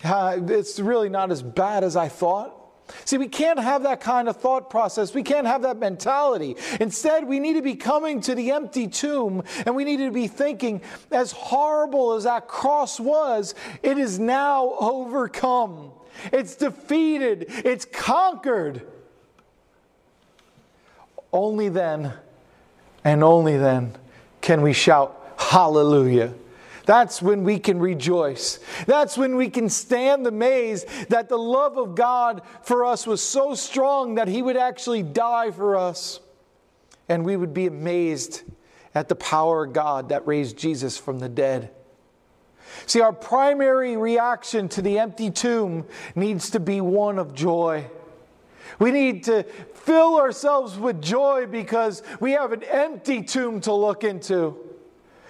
Uh, 0.01 0.39
it's 0.47 0.79
really 0.79 1.09
not 1.09 1.29
as 1.29 1.43
bad 1.43 1.83
as 1.83 1.97
I 1.97 2.07
thought. 2.07 2.55
See, 3.03 3.17
we 3.17 3.27
can't 3.27 3.59
have 3.59 3.83
that 3.83 3.99
kind 3.99 4.29
of 4.29 4.37
thought 4.37 4.69
process. 4.69 5.13
We 5.13 5.23
can't 5.23 5.45
have 5.45 5.63
that 5.63 5.75
mentality. 5.75 6.55
Instead, 6.79 7.25
we 7.25 7.41
need 7.41 7.55
to 7.55 7.61
be 7.61 7.75
coming 7.75 8.21
to 8.21 8.33
the 8.33 8.51
empty 8.51 8.87
tomb 8.87 9.43
and 9.65 9.75
we 9.75 9.83
need 9.83 9.97
to 9.97 10.09
be 10.09 10.29
thinking, 10.29 10.81
as 11.11 11.33
horrible 11.33 12.13
as 12.13 12.23
that 12.23 12.47
cross 12.47 12.97
was, 12.97 13.55
it 13.83 13.97
is 13.97 14.19
now 14.19 14.73
overcome. 14.79 15.91
It's 16.31 16.55
defeated. 16.55 17.47
It's 17.49 17.83
conquered. 17.83 18.87
Only 21.31 21.69
then, 21.69 22.13
and 23.03 23.23
only 23.23 23.57
then, 23.57 23.95
can 24.41 24.61
we 24.61 24.73
shout, 24.73 25.19
Hallelujah. 25.39 26.33
That's 26.85 27.21
when 27.21 27.43
we 27.43 27.59
can 27.59 27.79
rejoice. 27.79 28.59
That's 28.87 29.17
when 29.17 29.35
we 29.35 29.49
can 29.49 29.69
stand 29.69 30.27
amazed 30.27 30.87
that 31.09 31.29
the 31.29 31.37
love 31.37 31.77
of 31.77 31.95
God 31.95 32.41
for 32.63 32.83
us 32.85 33.07
was 33.07 33.21
so 33.21 33.55
strong 33.55 34.15
that 34.15 34.27
He 34.27 34.41
would 34.41 34.57
actually 34.57 35.01
die 35.01 35.51
for 35.51 35.75
us. 35.75 36.19
And 37.07 37.25
we 37.25 37.37
would 37.37 37.53
be 37.53 37.67
amazed 37.67 38.43
at 38.93 39.07
the 39.07 39.15
power 39.15 39.65
of 39.65 39.73
God 39.73 40.09
that 40.09 40.27
raised 40.27 40.57
Jesus 40.57 40.97
from 40.97 41.19
the 41.19 41.29
dead. 41.29 41.71
See, 42.85 43.01
our 43.01 43.13
primary 43.13 43.97
reaction 43.97 44.67
to 44.69 44.81
the 44.81 44.99
empty 44.99 45.31
tomb 45.31 45.85
needs 46.15 46.49
to 46.51 46.59
be 46.59 46.81
one 46.81 47.17
of 47.17 47.33
joy. 47.33 47.85
We 48.77 48.91
need 48.91 49.23
to 49.25 49.43
fill 49.89 50.17
ourselves 50.17 50.77
with 50.77 51.01
joy 51.01 51.47
because 51.47 52.03
we 52.19 52.33
have 52.33 52.51
an 52.51 52.61
empty 52.61 53.23
tomb 53.23 53.59
to 53.59 53.73
look 53.73 54.03
into 54.03 54.55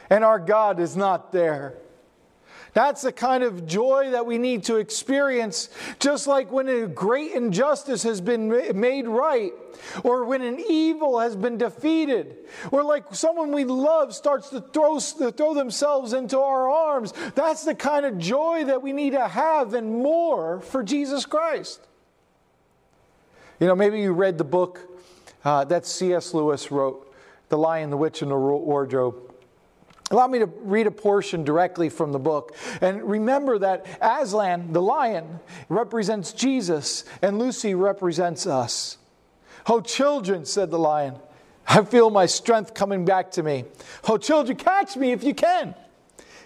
and 0.10 0.22
our 0.22 0.38
God 0.38 0.82
is 0.82 0.98
not 0.98 1.32
there. 1.32 1.78
That's 2.74 3.02
the 3.02 3.14
kind 3.14 3.42
of 3.42 3.66
joy 3.66 4.12
that 4.12 4.26
we 4.26 4.38
need 4.38 4.66
to 4.66 4.76
experience, 4.76 5.70
just 6.00 6.28
like 6.28 6.52
when 6.52 6.68
a 6.68 6.88
great 6.88 7.32
injustice 7.32 8.04
has 8.04 8.20
been 8.20 8.50
made 8.78 9.08
right, 9.08 9.54
or 10.04 10.26
when 10.26 10.42
an 10.42 10.60
evil 10.70 11.20
has 11.20 11.38
been 11.38 11.58
defeated, 11.58 12.36
or 12.70 12.84
like 12.84 13.16
someone 13.16 13.54
we 13.54 13.64
love 13.64 14.14
starts 14.14 14.50
to 14.50 14.60
throw, 14.60 15.00
to 15.00 15.32
throw 15.32 15.54
themselves 15.54 16.12
into 16.12 16.38
our 16.38 16.70
arms. 16.70 17.14
That's 17.34 17.64
the 17.64 17.76
kind 17.76 18.06
of 18.06 18.18
joy 18.18 18.66
that 18.66 18.82
we 18.82 18.92
need 18.92 19.12
to 19.12 19.28
have 19.28 19.74
and 19.74 19.94
more 19.94 20.60
for 20.60 20.84
Jesus 20.84 21.26
Christ. 21.26 21.80
You 23.60 23.68
know, 23.68 23.76
maybe 23.76 24.00
you 24.00 24.14
read 24.14 24.38
the 24.38 24.44
book 24.44 24.80
uh, 25.44 25.66
that 25.66 25.86
C.S. 25.86 26.34
Lewis 26.34 26.72
wrote, 26.72 27.14
The 27.50 27.58
Lion, 27.58 27.90
the 27.90 27.98
Witch, 27.98 28.22
and 28.22 28.32
the 28.32 28.38
Wardrobe. 28.38 29.30
Allow 30.12 30.28
me 30.28 30.40
to 30.40 30.46
read 30.46 30.88
a 30.88 30.92
portion 30.92 31.44
directly 31.44 31.90
from 31.90 32.12
the 32.12 32.20
book. 32.20 32.56
And 32.82 33.04
remember 33.04 33.60
that 33.60 33.86
Aslan, 34.02 34.74
the 34.74 34.82
lion, 34.82 35.40
represents 35.68 36.34
Jesus, 36.34 37.04
and 37.22 37.38
Lucy 37.38 37.76
represents 37.76 38.48
us. 38.48 38.98
Oh, 39.68 39.82
children, 39.82 40.46
said 40.46 40.72
the 40.72 40.80
lion, 40.80 41.16
I 41.68 41.84
feel 41.84 42.10
my 42.10 42.26
strength 42.26 42.74
coming 42.74 43.06
back 43.06 43.30
to 43.32 43.44
me. 43.44 43.66
Oh, 44.08 44.18
children, 44.18 44.58
catch 44.58 44.96
me 44.96 45.12
if 45.12 45.24
you 45.24 45.36
can. 45.36 45.76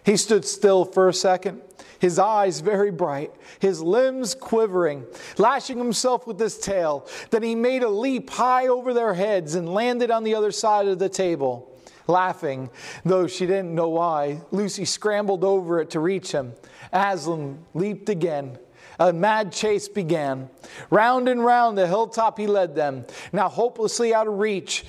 He 0.06 0.18
stood 0.18 0.46
still 0.46 0.86
for 0.86 1.08
a 1.08 1.14
second, 1.14 1.62
his 2.00 2.20
eyes 2.20 2.60
very 2.60 2.92
bright, 2.92 3.32
his 3.60 3.82
limbs 3.82 4.36
quivering, 4.36 5.06
lashing 5.38 5.78
himself 5.78 6.28
with 6.28 6.40
his 6.40 6.58
tail. 6.58 7.08
Then 7.30 7.44
he 7.44 7.56
made 7.56 7.84
a 7.84 7.90
leap 7.90 8.30
high 8.30 8.68
over 8.68 8.94
their 8.94 9.14
heads 9.14 9.56
and 9.56 9.74
landed 9.74 10.12
on 10.12 10.24
the 10.24 10.36
other 10.36 10.52
side 10.52 10.88
of 10.88 11.00
the 11.00 11.10
table. 11.10 11.70
Laughing, 12.08 12.70
though 13.06 13.28
she 13.28 13.46
didn't 13.46 13.74
know 13.74 13.88
why, 13.88 14.42
Lucy 14.52 14.84
scrambled 14.84 15.46
over 15.46 15.80
it 15.80 15.92
to 15.92 16.02
reach 16.02 16.34
him. 16.34 16.54
Aslan 16.92 17.64
leaped 17.74 18.10
again. 18.10 18.58
A 19.00 19.14
mad 19.14 19.54
chase 19.54 19.88
began. 19.88 20.50
Round 20.90 21.30
and 21.30 21.44
round 21.44 21.78
the 21.78 21.88
hilltop 21.88 22.38
he 22.38 22.46
led 22.46 22.76
them, 22.76 23.06
now 23.32 23.48
hopelessly 23.48 24.14
out 24.14 24.28
of 24.28 24.38
reach, 24.38 24.84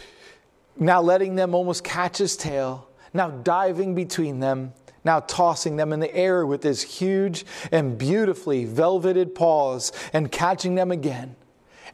now 0.77 1.01
letting 1.01 1.37
them 1.37 1.55
almost 1.55 1.85
catch 1.85 2.19
his 2.19 2.37
tail, 2.37 2.89
now 3.13 3.31
diving 3.31 3.95
between 3.95 4.41
them, 4.41 4.73
now 5.05 5.21
tossing 5.21 5.77
them 5.77 5.93
in 5.93 6.01
the 6.01 6.15
air 6.15 6.47
with 6.47 6.63
his 6.63 6.83
huge 6.83 7.45
and 7.71 7.99
beautifully 7.99 8.65
velveted 8.65 9.35
paws 9.35 9.93
and 10.13 10.33
catching 10.33 10.75
them 10.75 10.91
again. 10.91 11.37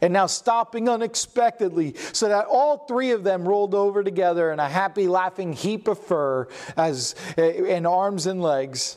And 0.00 0.12
now 0.12 0.26
stopping 0.26 0.88
unexpectedly 0.88 1.94
so 2.12 2.28
that 2.28 2.46
all 2.46 2.86
three 2.86 3.10
of 3.10 3.22
them 3.22 3.46
rolled 3.46 3.74
over 3.74 4.02
together 4.02 4.50
in 4.52 4.58
a 4.58 4.68
happy 4.68 5.08
laughing 5.08 5.52
heap 5.52 5.88
of 5.88 5.98
fur 5.98 6.48
as 6.76 7.14
eh, 7.36 7.74
in 7.76 7.84
arms 7.84 8.26
and 8.26 8.40
legs. 8.40 8.96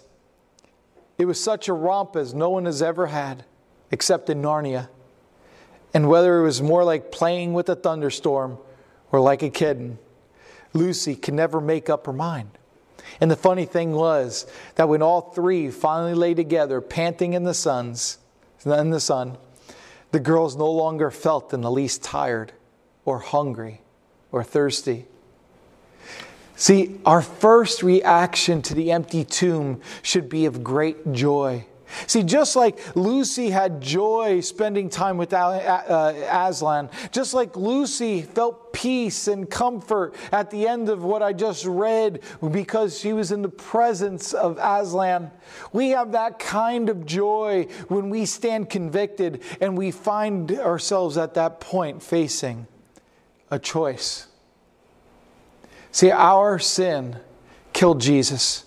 It 1.18 1.26
was 1.26 1.44
such 1.44 1.68
a 1.68 1.74
romp 1.74 2.16
as 2.16 2.34
no 2.34 2.50
one 2.50 2.66
has 2.66 2.82
ever 2.82 3.08
had 3.08 3.44
except 3.92 4.30
in 4.30 4.42
narnia. 4.42 4.88
And 5.94 6.08
whether 6.08 6.40
it 6.40 6.44
was 6.44 6.62
more 6.62 6.84
like 6.84 7.12
playing 7.12 7.54
with 7.54 7.68
a 7.70 7.76
thunderstorm 7.76 8.58
or 9.12 9.20
like 9.20 9.44
a 9.44 9.50
kitten 9.50 10.00
lucy 10.74 11.16
could 11.16 11.36
never 11.36 11.62
make 11.62 11.90
up 11.90 12.06
her 12.06 12.14
mind 12.14 12.58
and 13.22 13.30
the 13.30 13.36
funny 13.36 13.66
thing 13.66 13.94
was 13.94 14.46
that 14.76 14.90
when 14.90 15.02
all 15.02 15.22
three 15.22 15.70
finally 15.70 16.14
lay 16.14 16.34
together 16.34 16.82
panting 16.82 17.34
in 17.34 17.44
the 17.44 17.54
suns 17.54 18.18
in 18.66 18.90
the 18.90 19.00
sun 19.00 19.38
the 20.14 20.20
girls 20.20 20.56
no 20.56 20.70
longer 20.70 21.10
felt 21.10 21.54
in 21.54 21.62
the 21.62 21.72
least 21.72 22.04
tired 22.04 22.54
or 23.04 23.20
hungry 23.20 23.82
or 24.32 24.44
thirsty. 24.44 25.06
See, 26.56 27.00
our 27.04 27.22
first 27.22 27.82
reaction 27.82 28.62
to 28.62 28.76
the 28.76 28.92
empty 28.92 29.26
tomb 29.26 29.82
should 30.04 30.30
be 30.30 30.46
of 30.46 30.64
great 30.64 31.14
joy. 31.14 31.66
See, 32.08 32.24
just 32.24 32.56
like 32.56 32.96
Lucy 32.96 33.50
had 33.50 33.82
joy 33.82 34.42
spending 34.42 34.90
time 34.90 35.18
with 35.18 35.34
uh, 35.34 36.14
Aslan, 36.30 36.90
just 37.12 37.34
like 37.34 37.56
Lucy 37.56 38.22
felt 38.22 38.74
peace 38.74 39.28
and 39.28 39.50
comfort 39.50 40.16
at 40.32 40.50
the 40.50 40.68
end 40.68 40.90
of 40.90 41.04
what 41.04 41.22
I 41.22 41.34
just 41.34 41.66
read 41.66 42.22
because 42.52 43.00
she 43.00 43.14
was 43.14 43.32
in 43.32 43.42
the 43.42 43.50
presence 43.50 44.34
of 44.34 44.58
Aslan, 44.62 45.32
we 45.72 45.90
have 45.90 46.12
that 46.14 46.40
kind 46.40 46.90
of 46.90 47.06
joy 47.06 47.68
when 47.88 48.10
we 48.10 48.26
stand 48.26 48.70
convicted 48.70 49.42
and 49.62 49.78
we 49.78 49.92
find 49.92 50.52
ourselves 50.52 51.18
at 51.18 51.36
that 51.36 51.60
point 51.60 52.02
facing 52.02 52.68
a 53.52 53.60
choice. 53.60 54.28
See, 55.92 56.10
our 56.10 56.58
sin 56.58 57.18
killed 57.72 58.02
Jesus. 58.02 58.66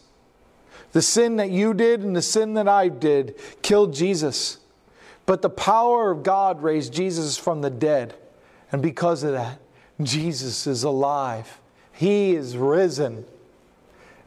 The 0.96 1.02
sin 1.02 1.36
that 1.36 1.50
you 1.50 1.74
did 1.74 2.00
and 2.00 2.16
the 2.16 2.22
sin 2.22 2.54
that 2.54 2.68
I 2.68 2.88
did 2.88 3.34
killed 3.60 3.92
Jesus. 3.92 4.56
But 5.26 5.42
the 5.42 5.50
power 5.50 6.10
of 6.10 6.22
God 6.22 6.62
raised 6.62 6.94
Jesus 6.94 7.36
from 7.36 7.60
the 7.60 7.68
dead. 7.68 8.14
And 8.72 8.80
because 8.80 9.22
of 9.22 9.32
that, 9.32 9.58
Jesus 10.02 10.66
is 10.66 10.84
alive. 10.84 11.60
He 11.92 12.34
is 12.34 12.56
risen. 12.56 13.26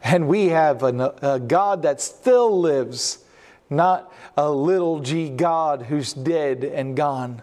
And 0.04 0.28
we 0.28 0.50
have 0.50 0.84
a, 0.84 1.12
a 1.20 1.40
God 1.40 1.82
that 1.82 2.00
still 2.00 2.60
lives, 2.60 3.18
not 3.68 4.14
a 4.36 4.48
little 4.48 5.00
g 5.00 5.28
God 5.28 5.82
who's 5.82 6.12
dead 6.12 6.62
and 6.62 6.96
gone. 6.96 7.42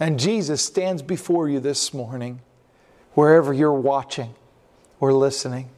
And 0.00 0.18
Jesus 0.18 0.60
stands 0.60 1.02
before 1.02 1.48
you 1.48 1.60
this 1.60 1.94
morning, 1.94 2.40
wherever 3.14 3.52
you're 3.52 3.72
watching 3.72 4.34
or 4.98 5.12
listening. 5.12 5.70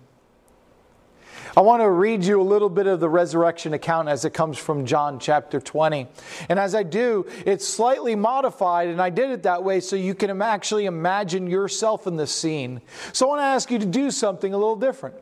I 1.61 1.63
want 1.63 1.83
to 1.83 1.91
read 1.91 2.25
you 2.25 2.41
a 2.41 2.43
little 2.43 2.71
bit 2.71 2.87
of 2.87 3.01
the 3.01 3.09
resurrection 3.11 3.75
account 3.75 4.09
as 4.09 4.25
it 4.25 4.33
comes 4.33 4.57
from 4.57 4.87
John 4.87 5.19
chapter 5.19 5.61
20. 5.61 6.07
And 6.49 6.59
as 6.59 6.75
I 6.75 6.83
do, 6.83 7.27
it's 7.45 7.69
slightly 7.69 8.15
modified, 8.15 8.89
and 8.89 8.99
I 8.99 9.11
did 9.11 9.29
it 9.29 9.43
that 9.43 9.63
way 9.63 9.81
so 9.81 9.95
you 9.95 10.15
can 10.15 10.41
actually 10.41 10.87
imagine 10.87 11.47
yourself 11.47 12.07
in 12.07 12.17
the 12.17 12.27
scene. 12.27 12.81
So 13.13 13.27
I 13.27 13.29
want 13.29 13.41
to 13.41 13.45
ask 13.45 13.71
you 13.71 13.79
to 13.79 13.85
do 13.85 14.11
something 14.11 14.55
a 14.55 14.57
little 14.57 14.75
different. 14.75 15.17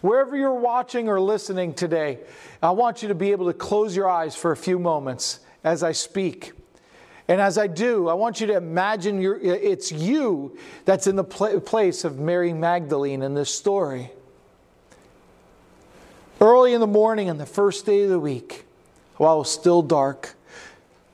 Wherever 0.00 0.34
you're 0.34 0.54
watching 0.54 1.10
or 1.10 1.20
listening 1.20 1.74
today, 1.74 2.20
I 2.62 2.70
want 2.70 3.02
you 3.02 3.08
to 3.08 3.14
be 3.14 3.32
able 3.32 3.48
to 3.48 3.52
close 3.52 3.94
your 3.94 4.08
eyes 4.08 4.34
for 4.34 4.50
a 4.50 4.56
few 4.56 4.78
moments 4.78 5.40
as 5.62 5.82
I 5.82 5.92
speak. 5.92 6.52
And 7.28 7.38
as 7.38 7.58
I 7.58 7.66
do, 7.66 8.08
I 8.08 8.14
want 8.14 8.40
you 8.40 8.46
to 8.46 8.56
imagine 8.56 9.20
it's 9.42 9.92
you 9.92 10.56
that's 10.86 11.06
in 11.06 11.16
the 11.16 11.24
place 11.24 12.04
of 12.04 12.18
Mary 12.18 12.54
Magdalene 12.54 13.20
in 13.20 13.34
this 13.34 13.54
story. 13.54 14.10
Early 16.42 16.74
in 16.74 16.80
the 16.80 16.88
morning 16.88 17.30
on 17.30 17.38
the 17.38 17.46
first 17.46 17.86
day 17.86 18.02
of 18.02 18.10
the 18.10 18.18
week, 18.18 18.64
while 19.16 19.36
it 19.36 19.38
was 19.38 19.52
still 19.52 19.80
dark, 19.80 20.34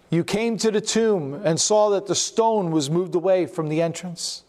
you 0.09 0.25
came 0.25 0.57
to 0.57 0.71
the 0.71 0.81
tomb 0.81 1.43
and 1.45 1.61
saw 1.61 1.91
that 1.91 2.07
the 2.07 2.15
stone 2.15 2.71
was 2.71 2.89
moved 2.89 3.15
away 3.15 3.45
from 3.45 3.69
the 3.69 3.83
entrance. 3.83 4.43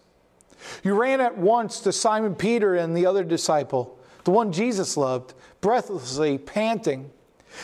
You 0.81 0.93
ran 0.93 1.19
at 1.19 1.37
once 1.37 1.81
to 1.81 1.91
Simon 1.91 2.33
Peter 2.33 2.75
and 2.75 2.95
the 2.95 3.05
other 3.05 3.25
disciple, 3.25 3.99
the 4.23 4.31
one 4.31 4.53
Jesus 4.53 4.95
loved, 4.95 5.33
breathlessly 5.59 6.37
panting. 6.37 7.11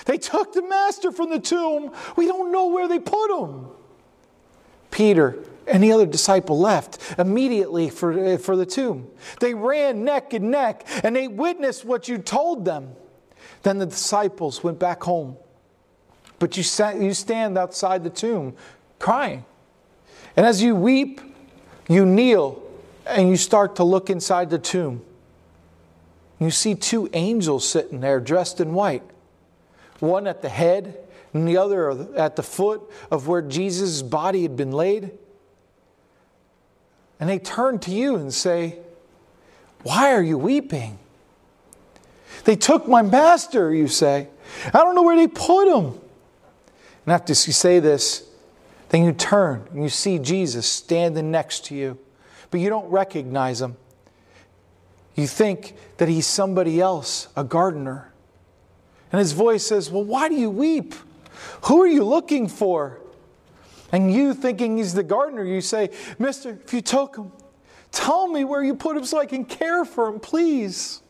They 0.03 0.17
took 0.17 0.51
the 0.51 0.63
master 0.63 1.09
from 1.13 1.29
the 1.29 1.39
tomb. 1.39 1.93
We 2.17 2.27
don't 2.27 2.51
know 2.51 2.67
where 2.67 2.89
they 2.89 2.99
put 2.99 3.33
him. 3.33 3.67
Peter 4.91 5.39
and 5.67 5.81
the 5.81 5.93
other 5.93 6.05
disciple 6.05 6.59
left 6.59 6.99
immediately 7.17 7.89
for, 7.89 8.37
for 8.39 8.57
the 8.57 8.65
tomb. 8.65 9.07
They 9.39 9.53
ran 9.53 10.03
neck 10.03 10.33
and 10.33 10.51
neck 10.51 10.85
and 11.01 11.15
they 11.15 11.29
witnessed 11.29 11.85
what 11.85 12.09
you 12.09 12.17
told 12.17 12.65
them. 12.65 12.93
Then 13.65 13.79
the 13.79 13.87
disciples 13.87 14.63
went 14.63 14.77
back 14.77 15.01
home. 15.01 15.37
But 16.37 16.55
you, 16.55 16.61
sat, 16.61 17.01
you 17.01 17.15
stand 17.15 17.57
outside 17.57 18.03
the 18.03 18.11
tomb 18.11 18.53
crying. 18.99 19.43
And 20.37 20.45
as 20.45 20.61
you 20.61 20.75
weep, 20.75 21.19
you 21.89 22.05
kneel 22.05 22.61
and 23.07 23.27
you 23.27 23.37
start 23.37 23.77
to 23.77 23.83
look 23.83 24.11
inside 24.11 24.51
the 24.51 24.59
tomb. 24.59 25.01
You 26.37 26.51
see 26.51 26.75
two 26.75 27.09
angels 27.11 27.67
sitting 27.67 28.01
there 28.01 28.19
dressed 28.19 28.61
in 28.61 28.75
white, 28.75 29.01
one 29.99 30.27
at 30.27 30.43
the 30.43 30.49
head 30.49 30.99
and 31.33 31.47
the 31.47 31.57
other 31.57 32.15
at 32.15 32.35
the 32.35 32.43
foot 32.43 32.83
of 33.09 33.27
where 33.27 33.41
Jesus' 33.41 34.03
body 34.03 34.43
had 34.43 34.55
been 34.55 34.73
laid. 34.73 35.09
And 37.19 37.27
they 37.27 37.39
turn 37.39 37.79
to 37.79 37.89
you 37.89 38.15
and 38.15 38.31
say, 38.31 38.77
Why 39.81 40.13
are 40.13 40.21
you 40.21 40.37
weeping? 40.37 40.99
They 42.45 42.55
took 42.55 42.87
my 42.87 43.01
master, 43.01 43.73
you 43.73 43.87
say. 43.87 44.29
I 44.67 44.77
don't 44.77 44.95
know 44.95 45.03
where 45.03 45.15
they 45.15 45.27
put 45.27 45.67
him. 45.67 45.99
And 47.05 47.13
after 47.13 47.31
you 47.31 47.35
say 47.35 47.79
this, 47.79 48.27
then 48.89 49.03
you 49.03 49.11
turn 49.11 49.67
and 49.71 49.83
you 49.83 49.89
see 49.89 50.19
Jesus 50.19 50.67
standing 50.67 51.31
next 51.31 51.65
to 51.65 51.75
you, 51.75 51.97
but 52.51 52.59
you 52.59 52.69
don't 52.69 52.89
recognize 52.89 53.61
him. 53.61 53.75
You 55.15 55.27
think 55.27 55.75
that 55.97 56.07
he's 56.07 56.27
somebody 56.27 56.79
else, 56.79 57.27
a 57.35 57.43
gardener. 57.43 58.11
And 59.11 59.19
his 59.19 59.31
voice 59.31 59.65
says, 59.65 59.89
Well, 59.89 60.03
why 60.03 60.29
do 60.29 60.35
you 60.35 60.49
weep? 60.49 60.93
Who 61.63 61.81
are 61.81 61.87
you 61.87 62.03
looking 62.03 62.47
for? 62.47 62.99
And 63.91 64.13
you, 64.13 64.33
thinking 64.33 64.77
he's 64.77 64.93
the 64.93 65.03
gardener, 65.03 65.43
you 65.43 65.61
say, 65.61 65.89
Mister, 66.19 66.59
if 66.63 66.73
you 66.73 66.81
took 66.81 67.15
him, 67.15 67.31
tell 67.91 68.27
me 68.27 68.43
where 68.43 68.63
you 68.63 68.75
put 68.75 68.97
him 68.97 69.05
so 69.05 69.19
I 69.19 69.25
can 69.25 69.45
care 69.45 69.85
for 69.85 70.09
him, 70.09 70.19
please. 70.19 71.01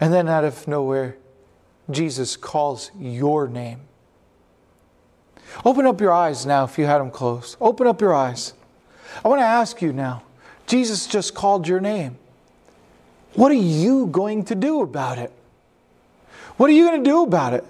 And 0.00 0.12
then 0.12 0.28
out 0.28 0.44
of 0.44 0.66
nowhere, 0.66 1.16
Jesus 1.90 2.36
calls 2.36 2.90
your 2.98 3.46
name. 3.46 3.80
Open 5.64 5.86
up 5.86 6.00
your 6.00 6.12
eyes 6.12 6.46
now 6.46 6.64
if 6.64 6.78
you 6.78 6.86
had 6.86 6.98
them 6.98 7.10
closed. 7.10 7.56
Open 7.60 7.86
up 7.86 8.00
your 8.00 8.14
eyes. 8.14 8.54
I 9.24 9.28
want 9.28 9.40
to 9.40 9.46
ask 9.46 9.82
you 9.82 9.92
now 9.92 10.22
Jesus 10.66 11.06
just 11.06 11.34
called 11.34 11.66
your 11.66 11.80
name. 11.80 12.16
What 13.34 13.50
are 13.50 13.54
you 13.54 14.06
going 14.06 14.44
to 14.46 14.54
do 14.54 14.82
about 14.82 15.18
it? 15.18 15.32
What 16.56 16.70
are 16.70 16.72
you 16.72 16.86
going 16.86 17.02
to 17.02 17.10
do 17.10 17.22
about 17.22 17.54
it? 17.54 17.64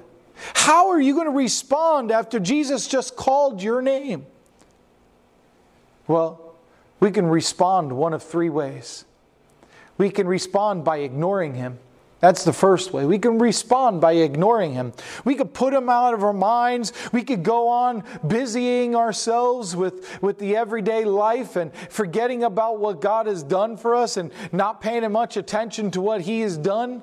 How 0.54 0.90
are 0.90 1.00
you 1.00 1.14
going 1.14 1.26
to 1.26 1.32
respond 1.32 2.10
after 2.10 2.38
Jesus 2.38 2.86
just 2.86 3.16
called 3.16 3.62
your 3.62 3.82
name? 3.82 4.26
Well, 6.06 6.56
we 6.98 7.10
can 7.10 7.26
respond 7.26 7.92
one 7.92 8.12
of 8.12 8.22
three 8.22 8.50
ways. 8.50 9.04
We 9.96 10.10
can 10.10 10.26
respond 10.26 10.84
by 10.84 10.98
ignoring 10.98 11.54
him. 11.54 11.78
That's 12.20 12.44
the 12.44 12.52
first 12.52 12.92
way. 12.92 13.06
We 13.06 13.18
can 13.18 13.38
respond 13.38 14.02
by 14.02 14.12
ignoring 14.12 14.74
him. 14.74 14.92
We 15.24 15.34
could 15.34 15.54
put 15.54 15.72
him 15.72 15.88
out 15.88 16.12
of 16.12 16.22
our 16.22 16.34
minds. 16.34 16.92
We 17.12 17.22
could 17.22 17.42
go 17.42 17.68
on 17.68 18.04
busying 18.26 18.94
ourselves 18.94 19.74
with, 19.74 20.22
with 20.22 20.38
the 20.38 20.54
everyday 20.54 21.04
life 21.04 21.56
and 21.56 21.74
forgetting 21.88 22.44
about 22.44 22.78
what 22.78 23.00
God 23.00 23.26
has 23.26 23.42
done 23.42 23.78
for 23.78 23.94
us 23.94 24.18
and 24.18 24.30
not 24.52 24.82
paying 24.82 25.10
much 25.10 25.38
attention 25.38 25.90
to 25.92 26.02
what 26.02 26.20
he 26.20 26.40
has 26.40 26.58
done. 26.58 27.02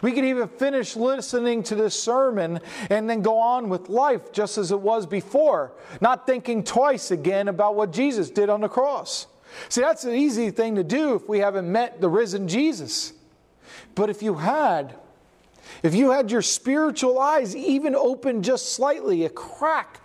We 0.00 0.12
could 0.12 0.24
even 0.24 0.48
finish 0.48 0.94
listening 0.94 1.64
to 1.64 1.74
this 1.74 2.00
sermon 2.00 2.60
and 2.88 3.10
then 3.10 3.22
go 3.22 3.38
on 3.38 3.68
with 3.68 3.88
life 3.88 4.32
just 4.32 4.58
as 4.58 4.70
it 4.70 4.80
was 4.80 5.06
before, 5.06 5.72
not 6.00 6.26
thinking 6.26 6.62
twice 6.62 7.10
again 7.10 7.48
about 7.48 7.74
what 7.74 7.92
Jesus 7.92 8.30
did 8.30 8.48
on 8.48 8.60
the 8.60 8.68
cross. 8.68 9.26
See, 9.68 9.80
that's 9.80 10.04
an 10.04 10.14
easy 10.14 10.50
thing 10.50 10.76
to 10.76 10.84
do 10.84 11.14
if 11.14 11.28
we 11.28 11.38
haven't 11.38 11.70
met 11.70 12.00
the 12.00 12.08
risen 12.08 12.46
Jesus. 12.46 13.12
But 13.96 14.10
if 14.10 14.22
you 14.22 14.34
had, 14.34 14.94
if 15.82 15.94
you 15.94 16.12
had 16.12 16.30
your 16.30 16.42
spiritual 16.42 17.18
eyes 17.18 17.56
even 17.56 17.96
open 17.96 18.44
just 18.44 18.74
slightly, 18.74 19.24
a 19.24 19.30
crack, 19.30 20.00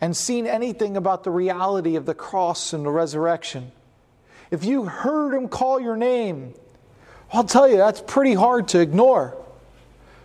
and 0.00 0.16
seen 0.16 0.46
anything 0.46 0.96
about 0.96 1.24
the 1.24 1.30
reality 1.30 1.96
of 1.96 2.06
the 2.06 2.14
cross 2.14 2.72
and 2.72 2.86
the 2.86 2.90
resurrection, 2.90 3.72
if 4.50 4.64
you 4.64 4.84
heard 4.84 5.34
him 5.34 5.48
call 5.48 5.80
your 5.80 5.96
name, 5.96 6.54
I'll 7.32 7.44
tell 7.44 7.68
you, 7.68 7.76
that's 7.76 8.00
pretty 8.00 8.34
hard 8.34 8.68
to 8.68 8.80
ignore. 8.80 9.36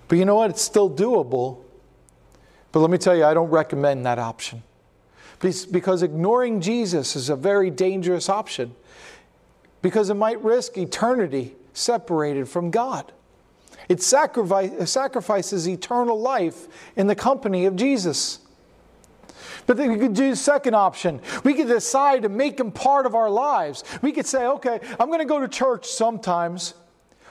But 0.08 0.19
you 0.19 0.25
know 0.25 0.36
what? 0.36 0.51
It's 0.51 0.62
still 0.62 0.89
doable. 0.89 1.63
But 2.71 2.79
let 2.79 2.91
me 2.91 2.99
tell 2.99 3.15
you, 3.15 3.25
I 3.25 3.34
don't 3.34 3.49
recommend 3.49 4.05
that 4.05 4.19
option. 4.19 4.62
Because 5.39 6.03
ignoring 6.03 6.62
Jesus 6.62 7.15
is 7.15 7.29
a 7.29 7.36
very 7.36 7.71
dangerous 7.71 8.29
option. 8.29 8.75
Because 9.81 10.12
it 10.12 10.15
might 10.15 10.43
risk 10.43 10.77
eternity 10.77 11.55
separated 11.76 12.50
from 12.50 12.72
God. 12.72 13.12
It 13.88 14.02
sacrifices 14.02 15.68
eternal 15.70 16.20
life 16.20 16.68
in 16.96 17.06
the 17.06 17.16
company 17.16 17.66
of 17.66 17.76
Jesus. 17.76 18.40
But 19.68 19.78
then 19.78 19.92
we 19.92 20.00
could 20.00 20.14
do 20.14 20.32
the 20.32 20.36
second 20.36 20.74
option. 20.74 21.22
We 21.44 21.54
could 21.54 21.68
decide 21.68 22.24
to 22.24 22.30
make 22.30 22.60
him 22.60 22.72
part 22.72 23.06
of 23.06 23.14
our 23.14 23.30
lives. 23.30 23.84
We 24.02 24.12
could 24.12 24.26
say, 24.26 24.46
okay, 24.48 24.80
I'm 25.00 25.08
going 25.08 25.20
to 25.20 25.26
go 25.26 25.40
to 25.40 25.48
church 25.48 25.88
sometimes. 25.88 26.74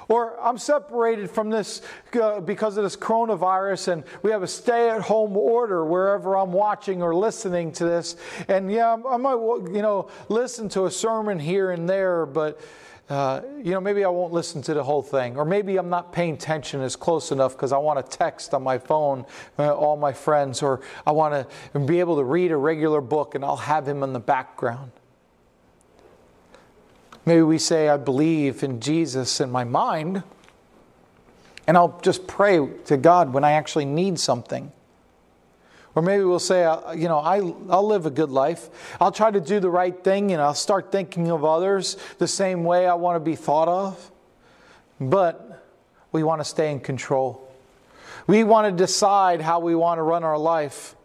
Or 0.06 0.38
I'm 0.38 0.58
separated 0.58 1.30
from 1.30 1.48
this 1.48 1.80
uh, 2.20 2.40
because 2.40 2.76
of 2.76 2.84
this 2.84 2.94
coronavirus, 2.94 3.88
and 3.88 4.04
we 4.22 4.30
have 4.32 4.42
a 4.42 4.46
stay 4.46 4.90
at 4.90 5.00
home 5.00 5.34
order 5.34 5.82
wherever 5.82 6.36
I'm 6.36 6.52
watching 6.52 7.02
or 7.02 7.14
listening 7.14 7.72
to 7.72 7.84
this. 7.84 8.16
And 8.46 8.70
yeah, 8.70 8.96
I 9.08 9.16
might, 9.16 9.32
you 9.32 9.80
know, 9.80 10.10
listen 10.28 10.68
to 10.70 10.84
a 10.84 10.90
sermon 10.90 11.38
here 11.38 11.70
and 11.70 11.88
there, 11.88 12.26
but 12.26 12.60
uh, 13.10 13.42
you 13.62 13.72
know, 13.72 13.80
maybe 13.80 14.02
I 14.02 14.08
won't 14.08 14.32
listen 14.32 14.62
to 14.62 14.74
the 14.74 14.82
whole 14.82 15.02
thing, 15.02 15.36
or 15.36 15.44
maybe 15.44 15.76
I'm 15.76 15.90
not 15.90 16.12
paying 16.12 16.34
attention 16.34 16.80
as 16.80 16.96
close 16.96 17.32
enough 17.32 17.52
because 17.52 17.72
I 17.72 17.76
want 17.76 18.04
to 18.04 18.16
text 18.16 18.54
on 18.54 18.62
my 18.62 18.78
phone 18.78 19.26
uh, 19.58 19.74
all 19.74 19.96
my 19.96 20.12
friends, 20.12 20.62
or 20.62 20.80
I 21.06 21.12
want 21.12 21.48
to 21.72 21.78
be 21.80 22.00
able 22.00 22.16
to 22.16 22.24
read 22.24 22.50
a 22.50 22.56
regular 22.56 23.02
book 23.02 23.34
and 23.34 23.44
I'll 23.44 23.56
have 23.56 23.86
him 23.86 24.02
in 24.02 24.14
the 24.14 24.20
background. 24.20 24.90
Maybe 27.26 27.42
we 27.42 27.58
say, 27.58 27.88
I 27.88 27.96
believe 27.98 28.62
in 28.62 28.80
Jesus 28.80 29.40
in 29.40 29.50
my 29.50 29.64
mind, 29.64 30.22
and 31.66 31.76
I'll 31.76 32.00
just 32.02 32.26
pray 32.26 32.66
to 32.86 32.96
God 32.96 33.32
when 33.32 33.44
I 33.44 33.52
actually 33.52 33.86
need 33.86 34.18
something. 34.18 34.72
Or 35.94 36.02
maybe 36.02 36.24
we'll 36.24 36.40
say, 36.40 36.64
uh, 36.64 36.92
you 36.92 37.08
know, 37.08 37.18
I, 37.18 37.36
I'll 37.70 37.86
live 37.86 38.06
a 38.06 38.10
good 38.10 38.30
life. 38.30 38.68
I'll 39.00 39.12
try 39.12 39.30
to 39.30 39.40
do 39.40 39.60
the 39.60 39.70
right 39.70 39.96
thing 40.02 40.32
and 40.32 40.42
I'll 40.42 40.54
start 40.54 40.90
thinking 40.90 41.30
of 41.30 41.44
others 41.44 41.96
the 42.18 42.26
same 42.26 42.64
way 42.64 42.86
I 42.86 42.94
want 42.94 43.16
to 43.16 43.20
be 43.20 43.36
thought 43.36 43.68
of. 43.68 44.10
But 45.00 45.64
we 46.10 46.24
want 46.24 46.40
to 46.40 46.44
stay 46.44 46.72
in 46.72 46.80
control. 46.80 47.48
We 48.26 48.42
want 48.42 48.66
to 48.76 48.82
decide 48.82 49.40
how 49.40 49.60
we 49.60 49.74
want 49.74 49.98
to 49.98 50.02
run 50.02 50.24
our 50.24 50.38
life. 50.38 50.96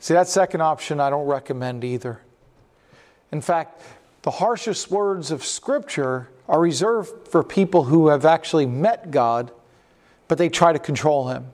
See, 0.00 0.14
that 0.14 0.28
second 0.28 0.60
option 0.60 1.00
I 1.00 1.08
don't 1.08 1.26
recommend 1.26 1.84
either. 1.84 2.20
In 3.30 3.40
fact, 3.40 3.80
the 4.22 4.32
harshest 4.32 4.90
words 4.90 5.30
of 5.30 5.44
Scripture 5.44 6.28
are 6.48 6.60
reserved 6.60 7.28
for 7.28 7.42
people 7.42 7.84
who 7.84 8.08
have 8.08 8.26
actually 8.26 8.66
met 8.66 9.10
God 9.10 9.52
but 10.32 10.38
they 10.38 10.48
try 10.48 10.72
to 10.72 10.78
control 10.78 11.28
him. 11.28 11.44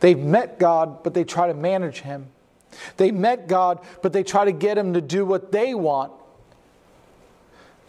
They've 0.00 0.18
met 0.18 0.58
God, 0.58 1.02
but 1.02 1.14
they 1.14 1.24
try 1.24 1.46
to 1.46 1.54
manage 1.54 2.00
him. 2.00 2.28
They 2.96 3.10
met 3.10 3.48
God, 3.48 3.80
but 4.02 4.12
they 4.12 4.22
try 4.22 4.44
to 4.44 4.52
get 4.52 4.78
him 4.78 4.94
to 4.94 5.00
do 5.00 5.24
what 5.24 5.52
they 5.52 5.74
want. 5.74 6.12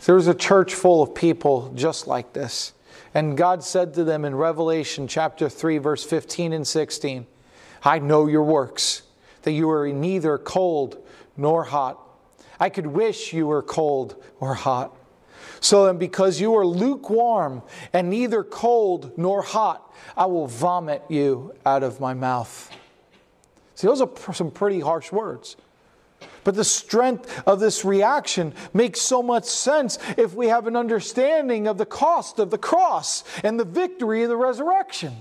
There 0.06 0.16
was 0.16 0.28
a 0.28 0.34
church 0.34 0.74
full 0.74 1.04
of 1.04 1.14
people 1.14 1.72
just 1.76 2.08
like 2.08 2.34
this. 2.34 2.74
And 3.14 3.38
God 3.38 3.64
said 3.64 3.94
to 3.96 4.04
them 4.04 4.26
in 4.26 4.36
Revelation 4.36 5.08
chapter 5.08 5.50
3, 5.50 5.78
verse 5.78 6.04
15 6.04 6.54
and 6.54 6.68
16, 6.68 7.28
I 7.84 8.00
know 8.00 8.28
your 8.28 8.44
works, 8.44 9.04
that 9.44 9.52
you 9.52 9.70
are 9.70 9.88
neither 9.88 10.38
cold 10.38 10.98
nor 11.38 11.66
hot. 11.66 12.00
I 12.60 12.70
could 12.70 12.88
wish 12.88 13.34
you 13.34 13.48
were 13.48 13.62
cold 13.62 14.22
or 14.40 14.54
hot. 14.54 14.96
So 15.60 15.86
then, 15.86 15.98
because 15.98 16.40
you 16.40 16.56
are 16.56 16.66
lukewarm 16.66 17.62
and 17.94 18.10
neither 18.10 18.44
cold 18.44 19.18
nor 19.18 19.42
hot, 19.42 19.94
I 20.18 20.26
will 20.26 20.48
vomit 20.48 21.04
you 21.10 21.54
out 21.66 21.84
of 21.84 22.00
my 22.00 22.14
mouth. 22.14 22.72
See, 23.76 23.88
those 23.88 24.02
are 24.02 24.34
some 24.34 24.52
pretty 24.52 24.80
harsh 24.80 25.12
words. 25.12 25.56
But 26.44 26.56
the 26.56 26.64
strength 26.64 27.44
of 27.48 27.60
this 27.60 27.86
reaction 27.86 28.54
makes 28.74 29.02
so 29.02 29.22
much 29.22 29.46
sense 29.46 30.00
if 30.18 30.34
we 30.34 30.48
have 30.48 30.68
an 30.68 30.76
understanding 30.76 31.68
of 31.68 31.78
the 31.78 31.86
cost 31.86 32.40
of 32.40 32.50
the 32.50 32.58
cross 32.58 33.24
and 33.44 33.60
the 33.60 33.66
victory 33.66 34.24
of 34.24 34.30
the 34.30 34.38
resurrection. 34.38 35.18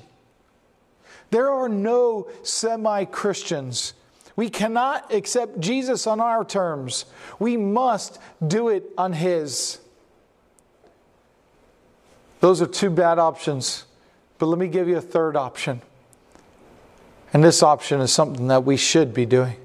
There 1.31 1.51
are 1.51 1.69
no 1.69 2.29
semi 2.43 3.05
Christians. 3.05 3.95
We 4.37 4.49
cannot 4.49 5.13
accept 5.13 5.61
Jesus 5.61 6.07
on 6.07 6.21
our 6.21 6.45
terms. 6.45 7.05
We 7.39 7.57
must 7.57 8.19
do 8.47 8.69
it 8.69 8.85
on 8.97 9.13
His. 9.13 9.79
Those 12.41 12.61
are 12.61 12.67
two 12.67 12.91
bad 12.91 13.19
options. 13.19 13.85
But 14.39 14.47
let 14.47 14.59
me 14.59 14.69
give 14.69 14.89
you 14.89 14.97
a 14.97 15.03
third 15.03 15.37
option. 15.37 15.83
And 17.33 17.45
this 17.45 17.63
option 17.63 18.01
is 18.01 18.13
something 18.13 18.49
that 18.49 18.65
we 18.65 18.77
should 18.77 19.15
be 19.15 19.27
doing. 19.27 19.57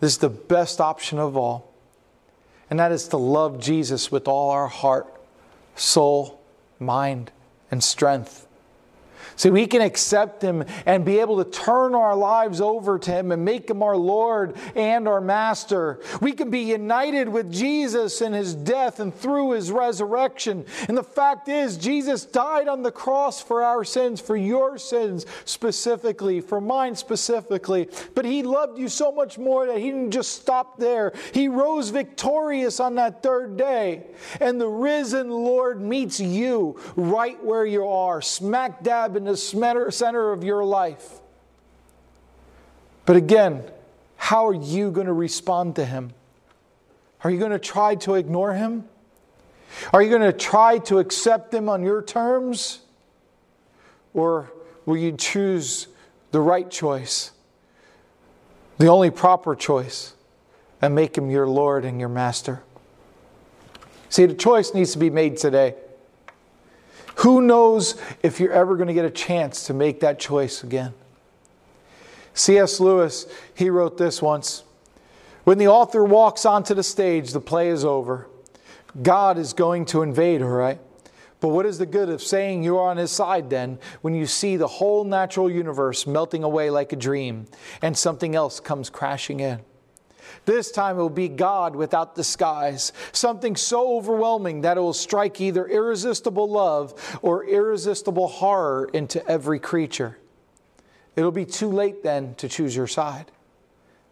This 0.00 0.12
is 0.12 0.18
the 0.18 0.28
best 0.30 0.80
option 0.80 1.18
of 1.18 1.36
all. 1.36 1.72
And 2.68 2.80
that 2.80 2.90
is 2.90 3.08
to 3.08 3.18
love 3.18 3.60
Jesus 3.60 4.10
with 4.10 4.26
all 4.26 4.50
our 4.50 4.66
heart, 4.66 5.06
soul, 5.76 6.40
mind, 6.80 7.30
and 7.70 7.84
strength. 7.84 8.46
See, 9.36 9.50
we 9.50 9.66
can 9.66 9.82
accept 9.82 10.42
Him 10.42 10.64
and 10.86 11.04
be 11.04 11.18
able 11.20 11.42
to 11.42 11.50
turn 11.50 11.94
our 11.94 12.16
lives 12.16 12.60
over 12.60 12.98
to 12.98 13.10
Him 13.10 13.32
and 13.32 13.44
make 13.44 13.68
Him 13.68 13.82
our 13.82 13.96
Lord 13.96 14.56
and 14.74 15.08
our 15.08 15.20
Master. 15.20 16.00
We 16.20 16.32
can 16.32 16.50
be 16.50 16.60
united 16.60 17.28
with 17.28 17.52
Jesus 17.52 18.20
in 18.20 18.32
His 18.32 18.54
death 18.54 19.00
and 19.00 19.14
through 19.14 19.52
His 19.52 19.70
resurrection. 19.70 20.64
And 20.88 20.96
the 20.96 21.02
fact 21.02 21.48
is, 21.48 21.76
Jesus 21.76 22.24
died 22.24 22.68
on 22.68 22.82
the 22.82 22.92
cross 22.92 23.42
for 23.42 23.62
our 23.62 23.84
sins, 23.84 24.20
for 24.20 24.36
your 24.36 24.78
sins 24.78 25.26
specifically, 25.44 26.40
for 26.40 26.60
mine 26.60 26.94
specifically. 26.94 27.88
But 28.14 28.24
He 28.24 28.42
loved 28.42 28.78
you 28.78 28.88
so 28.88 29.12
much 29.12 29.38
more 29.38 29.66
that 29.66 29.78
He 29.78 29.90
didn't 29.90 30.10
just 30.10 30.32
stop 30.32 30.78
there. 30.78 31.12
He 31.32 31.48
rose 31.48 31.90
victorious 31.90 32.80
on 32.80 32.96
that 32.96 33.22
third 33.22 33.56
day. 33.56 34.06
And 34.40 34.60
the 34.60 34.68
risen 34.68 35.30
Lord 35.30 35.80
meets 35.80 36.20
you 36.20 36.78
right 36.96 37.42
where 37.42 37.66
you 37.66 37.86
are, 37.86 38.20
smack 38.20 38.82
dab 38.82 39.11
in 39.16 39.24
the 39.24 39.36
center 39.36 40.32
of 40.32 40.44
your 40.44 40.64
life. 40.64 41.20
But 43.04 43.16
again, 43.16 43.64
how 44.16 44.46
are 44.46 44.54
you 44.54 44.90
going 44.90 45.06
to 45.06 45.12
respond 45.12 45.76
to 45.76 45.84
him? 45.84 46.12
Are 47.24 47.30
you 47.30 47.38
going 47.38 47.52
to 47.52 47.58
try 47.58 47.94
to 47.96 48.14
ignore 48.14 48.54
him? 48.54 48.84
Are 49.92 50.02
you 50.02 50.10
going 50.10 50.22
to 50.22 50.32
try 50.32 50.78
to 50.78 50.98
accept 50.98 51.52
him 51.52 51.68
on 51.68 51.82
your 51.82 52.02
terms? 52.02 52.80
Or 54.14 54.52
will 54.86 54.96
you 54.96 55.12
choose 55.12 55.88
the 56.30 56.40
right 56.40 56.70
choice, 56.70 57.32
the 58.78 58.86
only 58.86 59.10
proper 59.10 59.54
choice, 59.54 60.14
and 60.80 60.94
make 60.94 61.16
him 61.16 61.30
your 61.30 61.46
Lord 61.46 61.84
and 61.84 61.98
your 62.00 62.08
master? 62.08 62.62
See, 64.08 64.26
the 64.26 64.34
choice 64.34 64.74
needs 64.74 64.92
to 64.92 64.98
be 64.98 65.10
made 65.10 65.38
today. 65.38 65.74
Who 67.22 67.40
knows 67.40 67.94
if 68.22 68.40
you're 68.40 68.52
ever 68.52 68.74
going 68.76 68.88
to 68.88 68.94
get 68.94 69.04
a 69.04 69.10
chance 69.10 69.66
to 69.66 69.74
make 69.74 70.00
that 70.00 70.18
choice 70.18 70.64
again? 70.64 70.92
C.S. 72.34 72.80
Lewis, 72.80 73.26
he 73.54 73.70
wrote 73.70 73.96
this 73.96 74.20
once 74.20 74.64
When 75.44 75.58
the 75.58 75.68
author 75.68 76.04
walks 76.04 76.44
onto 76.44 76.74
the 76.74 76.82
stage, 76.82 77.32
the 77.32 77.40
play 77.40 77.68
is 77.68 77.84
over. 77.84 78.26
God 79.00 79.38
is 79.38 79.52
going 79.52 79.84
to 79.86 80.02
invade, 80.02 80.42
all 80.42 80.48
right? 80.48 80.80
But 81.38 81.48
what 81.48 81.64
is 81.64 81.78
the 81.78 81.86
good 81.86 82.08
of 82.08 82.22
saying 82.22 82.64
you're 82.64 82.80
on 82.80 82.96
his 82.96 83.12
side 83.12 83.50
then 83.50 83.78
when 84.00 84.14
you 84.14 84.26
see 84.26 84.56
the 84.56 84.66
whole 84.66 85.04
natural 85.04 85.48
universe 85.48 86.06
melting 86.06 86.42
away 86.42 86.70
like 86.70 86.92
a 86.92 86.96
dream 86.96 87.46
and 87.80 87.96
something 87.96 88.34
else 88.34 88.58
comes 88.58 88.90
crashing 88.90 89.38
in? 89.40 89.60
This 90.44 90.70
time 90.70 90.96
it 90.96 91.00
will 91.00 91.08
be 91.08 91.28
God 91.28 91.76
without 91.76 92.14
disguise, 92.14 92.92
something 93.12 93.56
so 93.56 93.96
overwhelming 93.96 94.62
that 94.62 94.76
it 94.76 94.80
will 94.80 94.92
strike 94.92 95.40
either 95.40 95.66
irresistible 95.66 96.50
love 96.50 97.18
or 97.22 97.44
irresistible 97.44 98.28
horror 98.28 98.88
into 98.92 99.26
every 99.28 99.58
creature. 99.58 100.18
It'll 101.16 101.30
be 101.32 101.44
too 101.44 101.70
late 101.70 102.02
then 102.02 102.34
to 102.36 102.48
choose 102.48 102.74
your 102.74 102.86
side. 102.86 103.30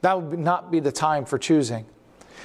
That 0.03 0.21
would 0.21 0.39
not 0.39 0.71
be 0.71 0.81
the 0.81 0.93
time 0.93 1.25
for 1.25 1.39
choosing. 1.39 1.87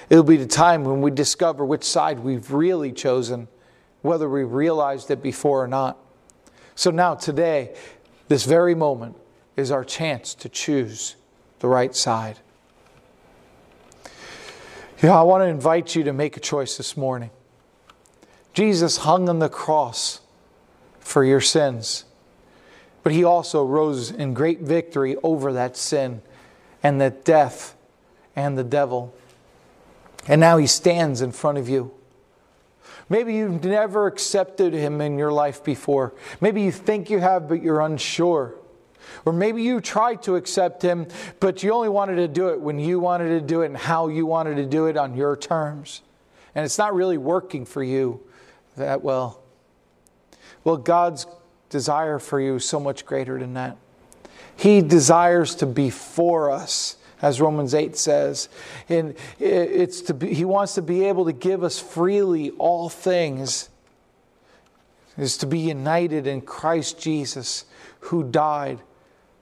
It'll 0.10 0.24
be 0.24 0.38
the 0.38 0.46
time 0.46 0.84
when 0.84 1.02
we 1.02 1.12
discover 1.12 1.66
which 1.66 1.84
side 1.84 2.20
we've 2.20 2.52
really 2.52 2.92
chosen, 2.92 3.48
whether 4.02 4.30
we 4.30 4.44
realized 4.44 5.10
it 5.10 5.22
before 5.22 5.64
or 5.64 5.68
not. 5.68 5.98
So 6.76 6.92
now, 6.92 7.16
today, 7.16 7.76
this 8.28 8.46
very 8.46 8.76
moment 8.76 9.16
is 9.56 9.72
our 9.72 9.84
chance 9.84 10.36
to 10.36 10.50
choose 10.50 11.16
the 11.60 11.68
right 11.68 11.96
side. 11.96 12.40
Yeah, 15.06 15.20
I 15.20 15.22
want 15.22 15.44
to 15.44 15.48
invite 15.48 15.94
you 15.94 16.04
to 16.06 16.14
make 16.14 16.36
a 16.36 16.40
choice 16.40 16.78
this 16.78 16.98
morning. 16.98 17.30
Jesus 18.56 18.98
hung 18.98 19.30
on 19.30 19.38
the 19.38 19.50
cross 19.50 20.20
for 21.00 21.24
your 21.24 21.42
sins, 21.42 22.06
but 23.04 23.12
he 23.12 23.24
also 23.24 23.64
rose 23.64 24.10
in 24.10 24.34
great 24.34 24.62
victory 24.62 25.16
over 25.22 25.54
that 25.54 25.78
sin 25.78 26.24
and 26.82 27.00
that 27.02 27.24
death 27.24 27.76
and 28.36 28.58
the 28.58 28.64
devil. 28.64 29.14
And 30.28 30.42
now 30.42 30.58
he 30.58 30.66
stands 30.66 31.22
in 31.22 31.32
front 31.32 31.60
of 31.60 31.70
you. 31.70 31.92
Maybe 33.08 33.36
you've 33.36 33.64
never 33.64 34.08
accepted 34.08 34.74
him 34.74 35.02
in 35.02 35.20
your 35.20 35.32
life 35.32 35.64
before. 35.64 36.16
Maybe 36.42 36.64
you 36.64 36.72
think 36.72 37.12
you 37.12 37.20
have, 37.20 37.48
but 37.48 37.62
you're 37.62 37.82
unsure. 37.82 38.56
Or 39.26 39.34
maybe 39.34 39.62
you 39.62 39.82
tried 39.82 40.24
to 40.24 40.36
accept 40.36 40.82
him, 40.82 41.08
but 41.40 41.64
you 41.64 41.72
only 41.74 41.90
wanted 41.90 42.16
to 42.16 42.28
do 42.28 42.50
it 42.50 42.60
when 42.60 42.80
you 42.80 43.00
wanted 43.00 43.30
to 43.30 43.42
do 43.42 43.62
it 43.62 43.68
and 43.68 43.78
how 43.78 44.08
you 44.08 44.26
wanted 44.26 44.56
to 44.56 44.66
do 44.66 44.88
it 44.88 44.98
on 44.98 45.16
your 45.16 45.36
terms. 45.36 46.02
And 46.54 46.64
it's 46.64 46.78
not 46.78 46.94
really 46.94 47.18
working 47.18 47.66
for 47.66 47.84
you 47.84 48.22
that 48.78 49.04
well. 49.04 49.42
Well, 50.64 50.78
God's 50.78 51.28
desire 51.70 52.20
for 52.20 52.40
you 52.40 52.56
is 52.56 52.66
so 52.66 52.80
much 52.80 53.06
greater 53.06 53.38
than 53.40 53.54
that. 53.54 53.78
He 54.56 54.82
desires 54.82 55.56
to 55.56 55.66
be 55.66 55.90
for 55.90 56.50
us, 56.50 56.98
as 57.22 57.42
Romans 57.42 57.74
8 57.74 57.98
says. 57.98 58.50
And 58.88 59.16
it's 59.40 60.02
to 60.04 60.14
be, 60.14 60.34
he 60.34 60.46
wants 60.46 60.76
to 60.76 60.82
be 60.82 61.06
able 61.06 61.26
to 61.26 61.34
give 61.34 61.64
us 61.64 61.80
freely 61.80 62.52
all 62.52 62.90
things, 62.90 63.70
is 65.18 65.38
to 65.38 65.46
be 65.46 65.60
united 65.60 66.26
in 66.26 66.42
Christ 66.42 67.00
Jesus, 67.00 67.66
who 68.00 68.24
died 68.24 68.80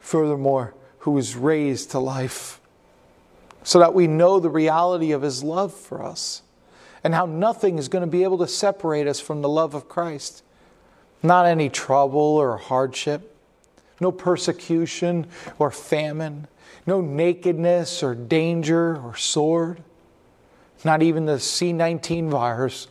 furthermore, 0.04 0.76
who 1.00 1.12
was 1.12 1.36
raised 1.36 1.92
to 1.92 2.00
life, 2.00 2.60
so 3.64 3.80
that 3.80 3.94
we 3.94 4.06
know 4.06 4.40
the 4.40 4.50
reality 4.50 5.14
of 5.14 5.22
his 5.22 5.44
love 5.44 5.74
for 5.74 6.04
us 6.04 6.42
and 7.04 7.16
how 7.16 7.26
nothing 7.26 7.78
is 7.78 7.88
going 7.88 8.04
to 8.04 8.12
be 8.12 8.24
able 8.24 8.38
to 8.38 8.48
separate 8.48 9.08
us 9.08 9.20
from 9.20 9.42
the 9.42 9.50
love 9.50 9.74
of 9.74 9.88
Christ. 9.88 10.44
Not 11.24 11.46
any 11.46 11.70
trouble 11.70 12.20
or 12.20 12.58
hardship, 12.58 13.36
no 14.02 14.12
persecution 14.12 15.28
or 15.58 15.72
famine, 15.72 16.48
no 16.86 17.00
nakedness 17.00 18.04
or 18.04 18.14
danger 18.14 18.98
or 18.98 19.16
sword, 19.16 19.82
not 20.84 21.02
even 21.02 21.26
the 21.26 21.38
C19 21.38 22.30
virus. 22.30 22.90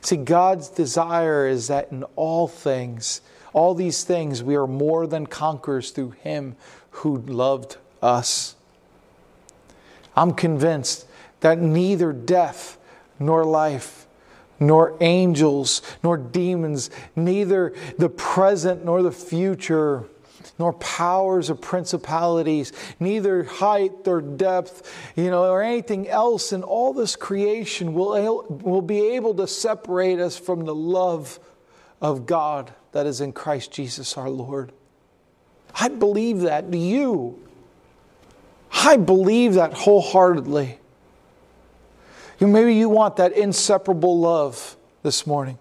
See, 0.00 0.16
God's 0.16 0.68
desire 0.68 1.48
is 1.48 1.66
that 1.66 1.90
in 1.90 2.04
all 2.14 2.46
things, 2.46 3.20
all 3.52 3.74
these 3.74 4.04
things, 4.04 4.42
we 4.42 4.56
are 4.56 4.66
more 4.66 5.06
than 5.06 5.26
conquerors 5.26 5.90
through 5.90 6.12
Him 6.22 6.56
who 6.90 7.18
loved 7.18 7.76
us. 8.00 8.56
I'm 10.16 10.32
convinced 10.32 11.06
that 11.40 11.58
neither 11.58 12.12
death 12.12 12.78
nor 13.18 13.44
life, 13.44 14.06
nor 14.58 14.96
angels, 15.00 15.82
nor 16.02 16.16
demons, 16.16 16.90
neither 17.16 17.74
the 17.98 18.08
present 18.08 18.84
nor 18.84 19.02
the 19.02 19.12
future, 19.12 20.04
nor 20.58 20.72
powers 20.74 21.50
or 21.50 21.54
principalities, 21.54 22.72
neither 23.00 23.44
height 23.44 24.06
or 24.06 24.20
depth, 24.20 24.92
you 25.16 25.30
know, 25.30 25.44
or 25.50 25.62
anything 25.62 26.08
else 26.08 26.52
in 26.52 26.62
all 26.62 26.92
this 26.92 27.16
creation 27.16 27.94
will, 27.94 28.46
will 28.48 28.82
be 28.82 29.14
able 29.14 29.34
to 29.34 29.46
separate 29.46 30.18
us 30.20 30.38
from 30.38 30.64
the 30.64 30.74
love 30.74 31.38
of 32.00 32.26
God 32.26 32.72
that 32.92 33.06
is 33.06 33.20
in 33.20 33.32
Christ 33.32 33.72
Jesus 33.72 34.16
our 34.16 34.30
Lord. 34.30 34.72
I 35.74 35.88
believe 35.88 36.40
that. 36.40 36.70
Do 36.70 36.78
you? 36.78 37.38
I 38.72 38.96
believe 38.96 39.54
that 39.54 39.72
wholeheartedly. 39.74 40.78
You, 42.38 42.46
maybe 42.46 42.74
you 42.74 42.88
want 42.88 43.16
that 43.16 43.32
inseparable 43.32 44.18
love 44.18 44.76
this 45.02 45.26
morning. 45.26 45.58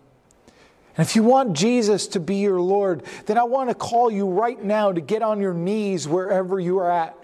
And 0.97 1.07
if 1.07 1.15
you 1.15 1.23
want 1.23 1.53
Jesus 1.53 2.07
to 2.07 2.19
be 2.19 2.37
your 2.37 2.59
Lord, 2.59 3.03
then 3.25 3.37
I 3.37 3.43
want 3.43 3.69
to 3.69 3.75
call 3.75 4.11
you 4.11 4.27
right 4.27 4.61
now 4.61 4.91
to 4.91 4.99
get 4.99 5.21
on 5.21 5.39
your 5.39 5.53
knees 5.53 6.07
wherever 6.07 6.59
you 6.59 6.79
are 6.79 6.91
at. 6.91 7.15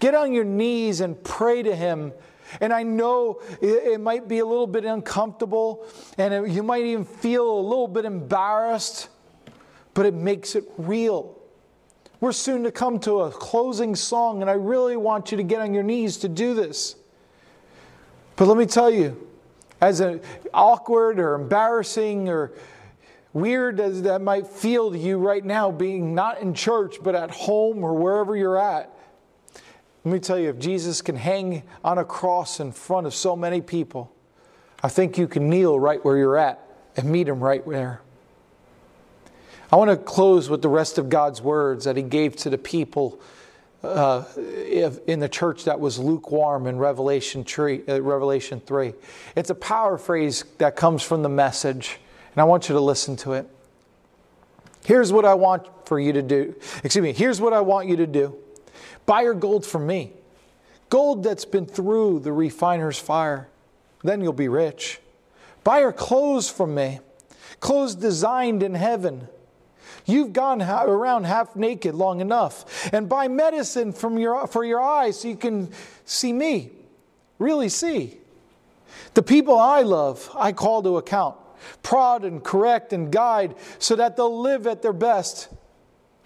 Get 0.00 0.14
on 0.14 0.32
your 0.32 0.44
knees 0.44 1.00
and 1.00 1.22
pray 1.22 1.62
to 1.62 1.74
Him. 1.74 2.12
And 2.60 2.72
I 2.72 2.82
know 2.82 3.40
it, 3.60 4.00
might 4.00 4.28
be 4.28 4.38
a 4.38 4.46
little 4.46 4.66
bit 4.66 4.84
uncomfortable, 4.84 5.86
and 6.16 6.52
you 6.52 6.62
might 6.62 6.84
even 6.84 7.04
feel 7.04 7.58
a 7.58 7.60
little 7.60 7.88
bit 7.88 8.04
embarrassed, 8.04 9.08
but 9.96 10.04
it 10.04 10.12
makes 10.12 10.54
it 10.54 10.70
real. 10.76 11.34
We're 12.20 12.32
soon 12.32 12.64
to 12.64 12.70
come 12.70 12.98
to 13.00 13.22
a 13.22 13.30
closing 13.30 13.96
song, 13.96 14.42
and 14.42 14.50
I 14.50 14.52
really 14.52 14.94
want 14.94 15.30
you 15.30 15.38
to 15.38 15.42
get 15.42 15.62
on 15.62 15.72
your 15.72 15.82
knees 15.82 16.18
to 16.18 16.28
do 16.28 16.52
this. 16.52 16.96
But 18.36 18.46
let 18.46 18.58
me 18.58 18.66
tell 18.66 18.90
you, 18.90 19.26
as 19.80 20.00
an 20.00 20.20
awkward 20.52 21.18
or 21.18 21.34
embarrassing 21.34 22.28
or 22.28 22.52
weird 23.32 23.80
as 23.80 24.02
that 24.02 24.20
might 24.20 24.46
feel 24.46 24.90
to 24.90 24.98
you 24.98 25.16
right 25.16 25.44
now, 25.44 25.70
being 25.70 26.14
not 26.14 26.42
in 26.42 26.52
church 26.52 26.96
but 27.02 27.14
at 27.14 27.30
home 27.30 27.82
or 27.82 27.94
wherever 27.94 28.36
you're 28.36 28.58
at, 28.58 28.90
let 30.04 30.12
me 30.12 30.18
tell 30.20 30.38
you, 30.38 30.50
if 30.50 30.58
Jesus 30.58 31.00
can 31.00 31.16
hang 31.16 31.62
on 31.82 31.96
a 31.96 32.04
cross 32.04 32.60
in 32.60 32.70
front 32.70 33.06
of 33.06 33.14
so 33.14 33.34
many 33.34 33.62
people, 33.62 34.12
I 34.82 34.88
think 34.88 35.16
you 35.16 35.26
can 35.26 35.48
kneel 35.48 35.80
right 35.80 36.04
where 36.04 36.18
you're 36.18 36.36
at 36.36 36.60
and 36.98 37.10
meet 37.10 37.28
him 37.28 37.40
right 37.40 37.66
there. 37.66 38.02
I 39.72 39.76
want 39.76 39.90
to 39.90 39.96
close 39.96 40.48
with 40.48 40.62
the 40.62 40.68
rest 40.68 40.98
of 40.98 41.08
God's 41.08 41.42
words 41.42 41.84
that 41.84 41.96
he 41.96 42.02
gave 42.02 42.36
to 42.36 42.50
the 42.50 42.58
people 42.58 43.20
uh, 43.82 44.24
in 44.36 45.20
the 45.20 45.28
church 45.28 45.64
that 45.64 45.80
was 45.80 45.98
lukewarm 45.98 46.66
in 46.66 46.78
Revelation 46.78 47.44
3, 47.44 47.82
uh, 47.88 48.02
Revelation 48.02 48.60
3. 48.60 48.94
It's 49.34 49.50
a 49.50 49.54
power 49.54 49.98
phrase 49.98 50.44
that 50.58 50.76
comes 50.76 51.02
from 51.02 51.22
the 51.22 51.28
message, 51.28 51.98
and 52.34 52.40
I 52.40 52.44
want 52.44 52.68
you 52.68 52.74
to 52.74 52.80
listen 52.80 53.16
to 53.16 53.32
it. 53.32 53.48
Here's 54.84 55.12
what 55.12 55.24
I 55.24 55.34
want 55.34 55.66
for 55.86 55.98
you 55.98 56.12
to 56.12 56.22
do. 56.22 56.54
Excuse 56.84 57.02
me, 57.02 57.12
here's 57.12 57.40
what 57.40 57.52
I 57.52 57.60
want 57.60 57.88
you 57.88 57.96
to 57.96 58.06
do. 58.06 58.36
Buy 59.04 59.22
your 59.22 59.34
gold 59.34 59.66
from 59.66 59.86
me. 59.86 60.12
Gold 60.90 61.24
that's 61.24 61.44
been 61.44 61.66
through 61.66 62.20
the 62.20 62.32
refiner's 62.32 62.98
fire. 62.98 63.48
Then 64.04 64.20
you'll 64.20 64.32
be 64.32 64.48
rich. 64.48 65.00
Buy 65.64 65.80
your 65.80 65.92
clothes 65.92 66.48
from 66.48 66.74
me. 66.74 67.00
Clothes 67.58 67.96
designed 67.96 68.62
in 68.62 68.74
heaven. 68.74 69.28
You've 70.06 70.32
gone 70.32 70.62
around 70.62 71.24
half 71.24 71.56
naked 71.56 71.94
long 71.94 72.20
enough. 72.20 72.88
And 72.92 73.08
buy 73.08 73.26
medicine 73.28 73.92
from 73.92 74.18
your, 74.18 74.46
for 74.46 74.64
your 74.64 74.80
eyes 74.80 75.20
so 75.20 75.28
you 75.28 75.36
can 75.36 75.72
see 76.04 76.32
me, 76.32 76.70
really 77.38 77.68
see. 77.68 78.18
The 79.14 79.22
people 79.22 79.58
I 79.58 79.82
love, 79.82 80.30
I 80.34 80.52
call 80.52 80.82
to 80.84 80.96
account, 80.96 81.36
prod 81.82 82.24
and 82.24 82.42
correct 82.42 82.92
and 82.92 83.10
guide 83.10 83.56
so 83.78 83.96
that 83.96 84.16
they'll 84.16 84.40
live 84.40 84.66
at 84.66 84.80
their 84.80 84.92
best. 84.92 85.48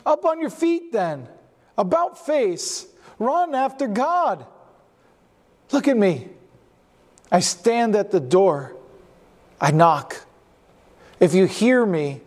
Up 0.05 0.25
on 0.25 0.41
your 0.41 0.51
feet 0.51 0.93
then 0.93 1.27
about 1.79 2.25
face, 2.27 2.87
run 3.19 3.55
after 3.55 3.87
God. 3.87 4.45
Look 5.73 5.89
at 5.89 5.97
me. 5.97 6.29
I 7.33 7.41
stand 7.41 7.95
at 7.97 8.11
the 8.11 8.21
door. 8.21 8.77
I 9.61 9.71
knock. 9.71 10.27
If 11.21 11.33
you 11.33 11.47
hear 11.47 11.87
me 11.87 12.21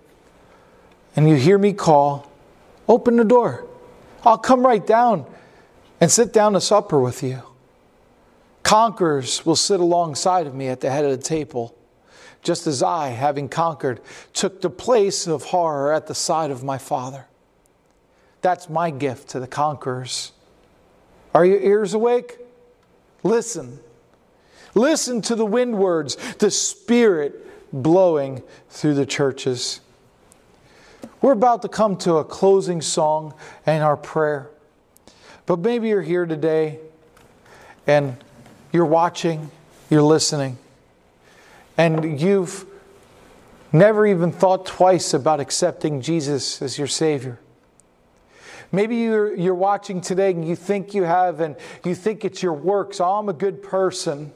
and 1.16 1.30
you 1.30 1.36
hear 1.36 1.58
me 1.58 1.74
call, 1.74 2.32
open 2.88 3.16
the 3.16 3.24
door. 3.24 3.66
I'll 4.24 4.38
come 4.38 4.66
right 4.66 4.86
down 4.86 5.26
and 6.00 6.12
sit 6.12 6.34
down 6.34 6.54
to 6.54 6.62
supper 6.62 7.00
with 7.00 7.24
you. 7.24 7.42
Conquerors 8.64 9.46
will 9.46 9.56
sit 9.56 9.80
alongside 9.80 10.48
of 10.48 10.56
me 10.56 10.68
at 10.68 10.80
the 10.80 10.90
head 10.90 11.06
of 11.06 11.12
the 11.12 11.24
table, 11.24 11.76
just 12.42 12.66
as 12.66 12.82
I, 12.82 13.10
having 13.10 13.50
conquered, 13.50 14.00
took 14.34 14.62
the 14.62 14.70
place 14.70 15.28
of 15.28 15.44
horror 15.44 15.94
at 15.94 16.08
the 16.08 16.16
side 16.16 16.50
of 16.50 16.64
my 16.64 16.78
Father. 16.78 17.28
That's 18.42 18.70
my 18.70 18.90
gift 18.90 19.30
to 19.30 19.40
the 19.40 19.48
conquerors. 19.48 20.32
Are 21.34 21.46
your 21.46 21.60
ears 21.60 21.94
awake? 21.94 22.38
Listen. 23.24 23.80
Listen 24.76 25.22
to 25.22 25.36
the 25.36 25.46
wind 25.46 25.78
words, 25.78 26.16
the 26.36 26.52
Spirit 26.52 27.40
blowing 27.72 28.44
through 28.70 28.96
the 28.96 29.06
churches. 29.06 29.82
We're 31.22 31.34
about 31.34 31.62
to 31.62 31.70
come 31.70 31.98
to 31.98 32.18
a 32.18 32.26
closing 32.26 32.82
song 32.82 33.34
and 33.66 33.84
our 33.84 33.98
prayer. 33.98 34.50
But 35.46 35.60
maybe 35.60 35.90
you're 35.90 36.02
here 36.02 36.26
today 36.26 36.80
and 37.88 38.18
you're 38.72 38.86
watching, 38.86 39.52
you're 39.90 40.02
listening, 40.02 40.58
and 41.78 42.20
you've 42.20 42.66
never 43.72 44.06
even 44.06 44.32
thought 44.32 44.66
twice 44.66 45.14
about 45.14 45.40
accepting 45.40 46.02
Jesus 46.02 46.62
as 46.62 46.78
your 46.78 46.88
Savior. 46.88 47.40
Maybe 48.72 48.98
you're, 48.98 49.36
you're 49.36 49.56
watching 49.56 50.02
today 50.02 50.32
and 50.32 50.48
you 50.48 50.56
think 50.56 50.94
you 50.94 51.04
have, 51.04 51.40
and 51.40 51.56
you 51.86 51.94
think 51.94 52.26
it's 52.26 52.42
your 52.42 52.54
works. 52.54 53.00
Oh, 53.00 53.20
I'm 53.20 53.30
a 53.30 53.34
good 53.34 53.62
person. 53.62 54.32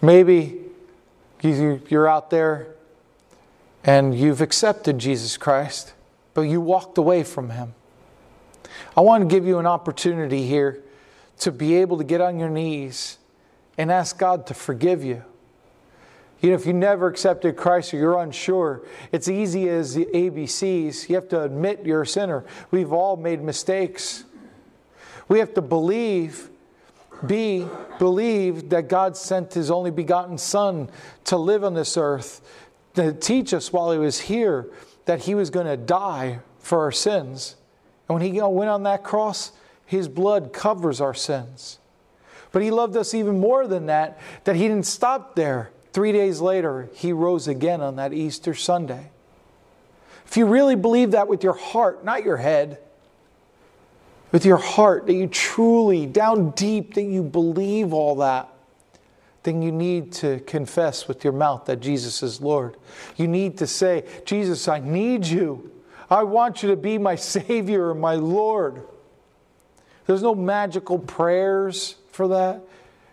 Maybe 0.00 0.60
you're 1.42 2.08
out 2.08 2.30
there 2.30 2.74
and 3.84 4.18
you've 4.18 4.40
accepted 4.40 4.98
Jesus 4.98 5.36
Christ, 5.36 5.94
but 6.34 6.42
you 6.42 6.60
walked 6.60 6.98
away 6.98 7.22
from 7.22 7.50
Him. 7.50 7.74
I 8.96 9.00
want 9.00 9.28
to 9.28 9.34
give 9.34 9.46
you 9.46 9.58
an 9.58 9.66
opportunity 9.66 10.46
here 10.46 10.82
to 11.38 11.52
be 11.52 11.76
able 11.76 11.98
to 11.98 12.04
get 12.04 12.20
on 12.20 12.38
your 12.38 12.50
knees 12.50 13.18
and 13.78 13.90
ask 13.90 14.18
God 14.18 14.46
to 14.46 14.54
forgive 14.54 15.02
you. 15.02 15.24
You 16.40 16.50
know, 16.50 16.54
if 16.54 16.64
you 16.64 16.72
never 16.72 17.06
accepted 17.06 17.56
Christ 17.56 17.92
or 17.92 17.98
you're 17.98 18.18
unsure, 18.18 18.82
it's 19.12 19.28
easy 19.28 19.68
as 19.68 19.94
the 19.94 20.06
ABCs. 20.06 21.08
You 21.08 21.14
have 21.16 21.28
to 21.28 21.42
admit 21.42 21.84
you're 21.84 22.02
a 22.02 22.06
sinner. 22.06 22.44
We've 22.70 22.92
all 22.92 23.16
made 23.16 23.42
mistakes. 23.42 24.24
We 25.28 25.38
have 25.38 25.52
to 25.54 25.62
believe, 25.62 26.48
be, 27.26 27.66
believe 27.98 28.70
that 28.70 28.88
God 28.88 29.16
sent 29.18 29.52
His 29.52 29.70
only 29.70 29.90
begotten 29.90 30.38
Son 30.38 30.88
to 31.24 31.36
live 31.36 31.62
on 31.62 31.74
this 31.74 31.96
earth, 31.98 32.40
to 32.94 33.12
teach 33.12 33.54
us 33.54 33.72
while 33.72 33.92
He 33.92 33.98
was 33.98 34.20
here 34.20 34.66
that 35.04 35.20
He 35.20 35.34
was 35.34 35.50
going 35.50 35.66
to 35.66 35.76
die 35.76 36.40
for 36.58 36.80
our 36.80 36.92
sins. 36.92 37.56
And 38.08 38.18
when 38.18 38.22
He 38.22 38.40
went 38.40 38.70
on 38.70 38.82
that 38.84 39.04
cross, 39.04 39.52
His 39.86 40.08
blood 40.08 40.52
covers 40.52 41.00
our 41.00 41.14
sins. 41.14 41.78
But 42.52 42.62
He 42.62 42.70
loved 42.70 42.96
us 42.96 43.14
even 43.14 43.38
more 43.38 43.66
than 43.66 43.86
that, 43.86 44.18
that 44.44 44.56
He 44.56 44.68
didn't 44.68 44.86
stop 44.86 45.36
there. 45.36 45.70
Three 45.92 46.12
days 46.12 46.40
later, 46.40 46.88
he 46.94 47.12
rose 47.12 47.48
again 47.48 47.80
on 47.80 47.96
that 47.96 48.12
Easter 48.12 48.54
Sunday. 48.54 49.10
If 50.24 50.36
you 50.36 50.46
really 50.46 50.76
believe 50.76 51.10
that 51.10 51.26
with 51.26 51.42
your 51.42 51.54
heart, 51.54 52.04
not 52.04 52.22
your 52.24 52.36
head, 52.36 52.78
with 54.30 54.44
your 54.44 54.58
heart, 54.58 55.06
that 55.06 55.14
you 55.14 55.26
truly, 55.26 56.06
down 56.06 56.50
deep, 56.50 56.94
that 56.94 57.02
you 57.02 57.24
believe 57.24 57.92
all 57.92 58.16
that, 58.16 58.48
then 59.42 59.62
you 59.62 59.72
need 59.72 60.12
to 60.12 60.40
confess 60.40 61.08
with 61.08 61.24
your 61.24 61.32
mouth 61.32 61.64
that 61.66 61.80
Jesus 61.80 62.22
is 62.22 62.40
Lord. 62.40 62.76
You 63.16 63.26
need 63.26 63.58
to 63.58 63.66
say, 63.66 64.04
Jesus, 64.24 64.68
I 64.68 64.80
need 64.80 65.26
you. 65.26 65.70
I 66.10 66.24
want 66.24 66.62
you 66.62 66.70
to 66.70 66.76
be 66.76 66.98
my 66.98 67.14
Savior 67.16 67.90
and 67.90 68.00
my 68.00 68.16
Lord. 68.16 68.82
There's 70.06 70.22
no 70.22 70.34
magical 70.34 70.98
prayers 70.98 71.96
for 72.10 72.28
that. 72.28 72.62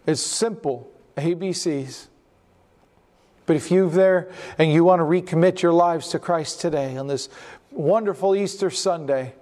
It's 0.05 0.21
simple 0.21 0.91
ABCs. 1.15 2.07
But 3.45 3.55
if 3.55 3.71
you're 3.71 3.89
there 3.89 4.29
and 4.57 4.71
you 4.71 4.83
want 4.83 4.99
to 4.99 5.03
recommit 5.03 5.61
your 5.61 5.71
lives 5.71 6.09
to 6.09 6.19
Christ 6.19 6.59
today 6.59 6.97
on 6.97 7.07
this 7.07 7.29
wonderful 7.71 8.35
Easter 8.35 8.69
Sunday, 8.69 9.33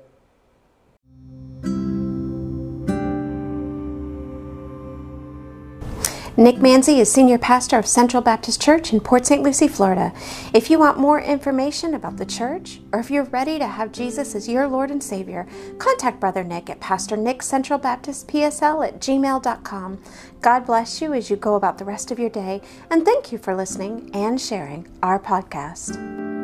Nick 6.38 6.58
Manzi 6.58 7.00
is 7.00 7.10
Senior 7.10 7.38
Pastor 7.38 7.78
of 7.80 7.88
Central 7.88 8.22
Baptist 8.22 8.62
Church 8.62 8.92
in 8.92 9.00
Port 9.00 9.26
St. 9.26 9.42
Lucie, 9.42 9.70
Florida. 9.70 10.12
If 10.54 10.70
you 10.70 10.78
want 10.78 11.00
more 11.00 11.22
information 11.22 11.94
about 11.94 12.18
the 12.18 12.26
church, 12.26 12.82
or 12.92 13.00
if 13.00 13.10
you're 13.10 13.24
ready 13.24 13.58
to 13.58 13.66
have 13.66 13.94
Jesus 13.94 14.36
as 14.36 14.50
your 14.50 14.68
Lord 14.68 14.92
and 14.92 15.02
Savior, 15.02 15.48
contact 15.78 16.20
Brother 16.20 16.44
Nick 16.44 16.70
at 16.70 16.82
Pastor 16.82 17.16
Nick 17.16 17.42
Central 17.42 17.80
Baptist 17.80 18.28
PSL 18.28 18.86
at 18.86 19.00
gmail.com. 19.00 20.02
God 20.42 20.66
bless 20.66 21.02
you 21.02 21.14
as 21.14 21.30
you 21.30 21.38
go 21.38 21.56
about 21.56 21.78
the 21.78 21.86
rest 21.86 22.12
of 22.12 22.20
your 22.20 22.30
day, 22.30 22.62
and 22.92 23.06
thank 23.06 23.32
you 23.32 23.38
for 23.38 23.56
listening 23.56 24.12
and 24.14 24.40
sharing 24.40 24.90
our 25.02 25.18
podcast. 25.18 26.35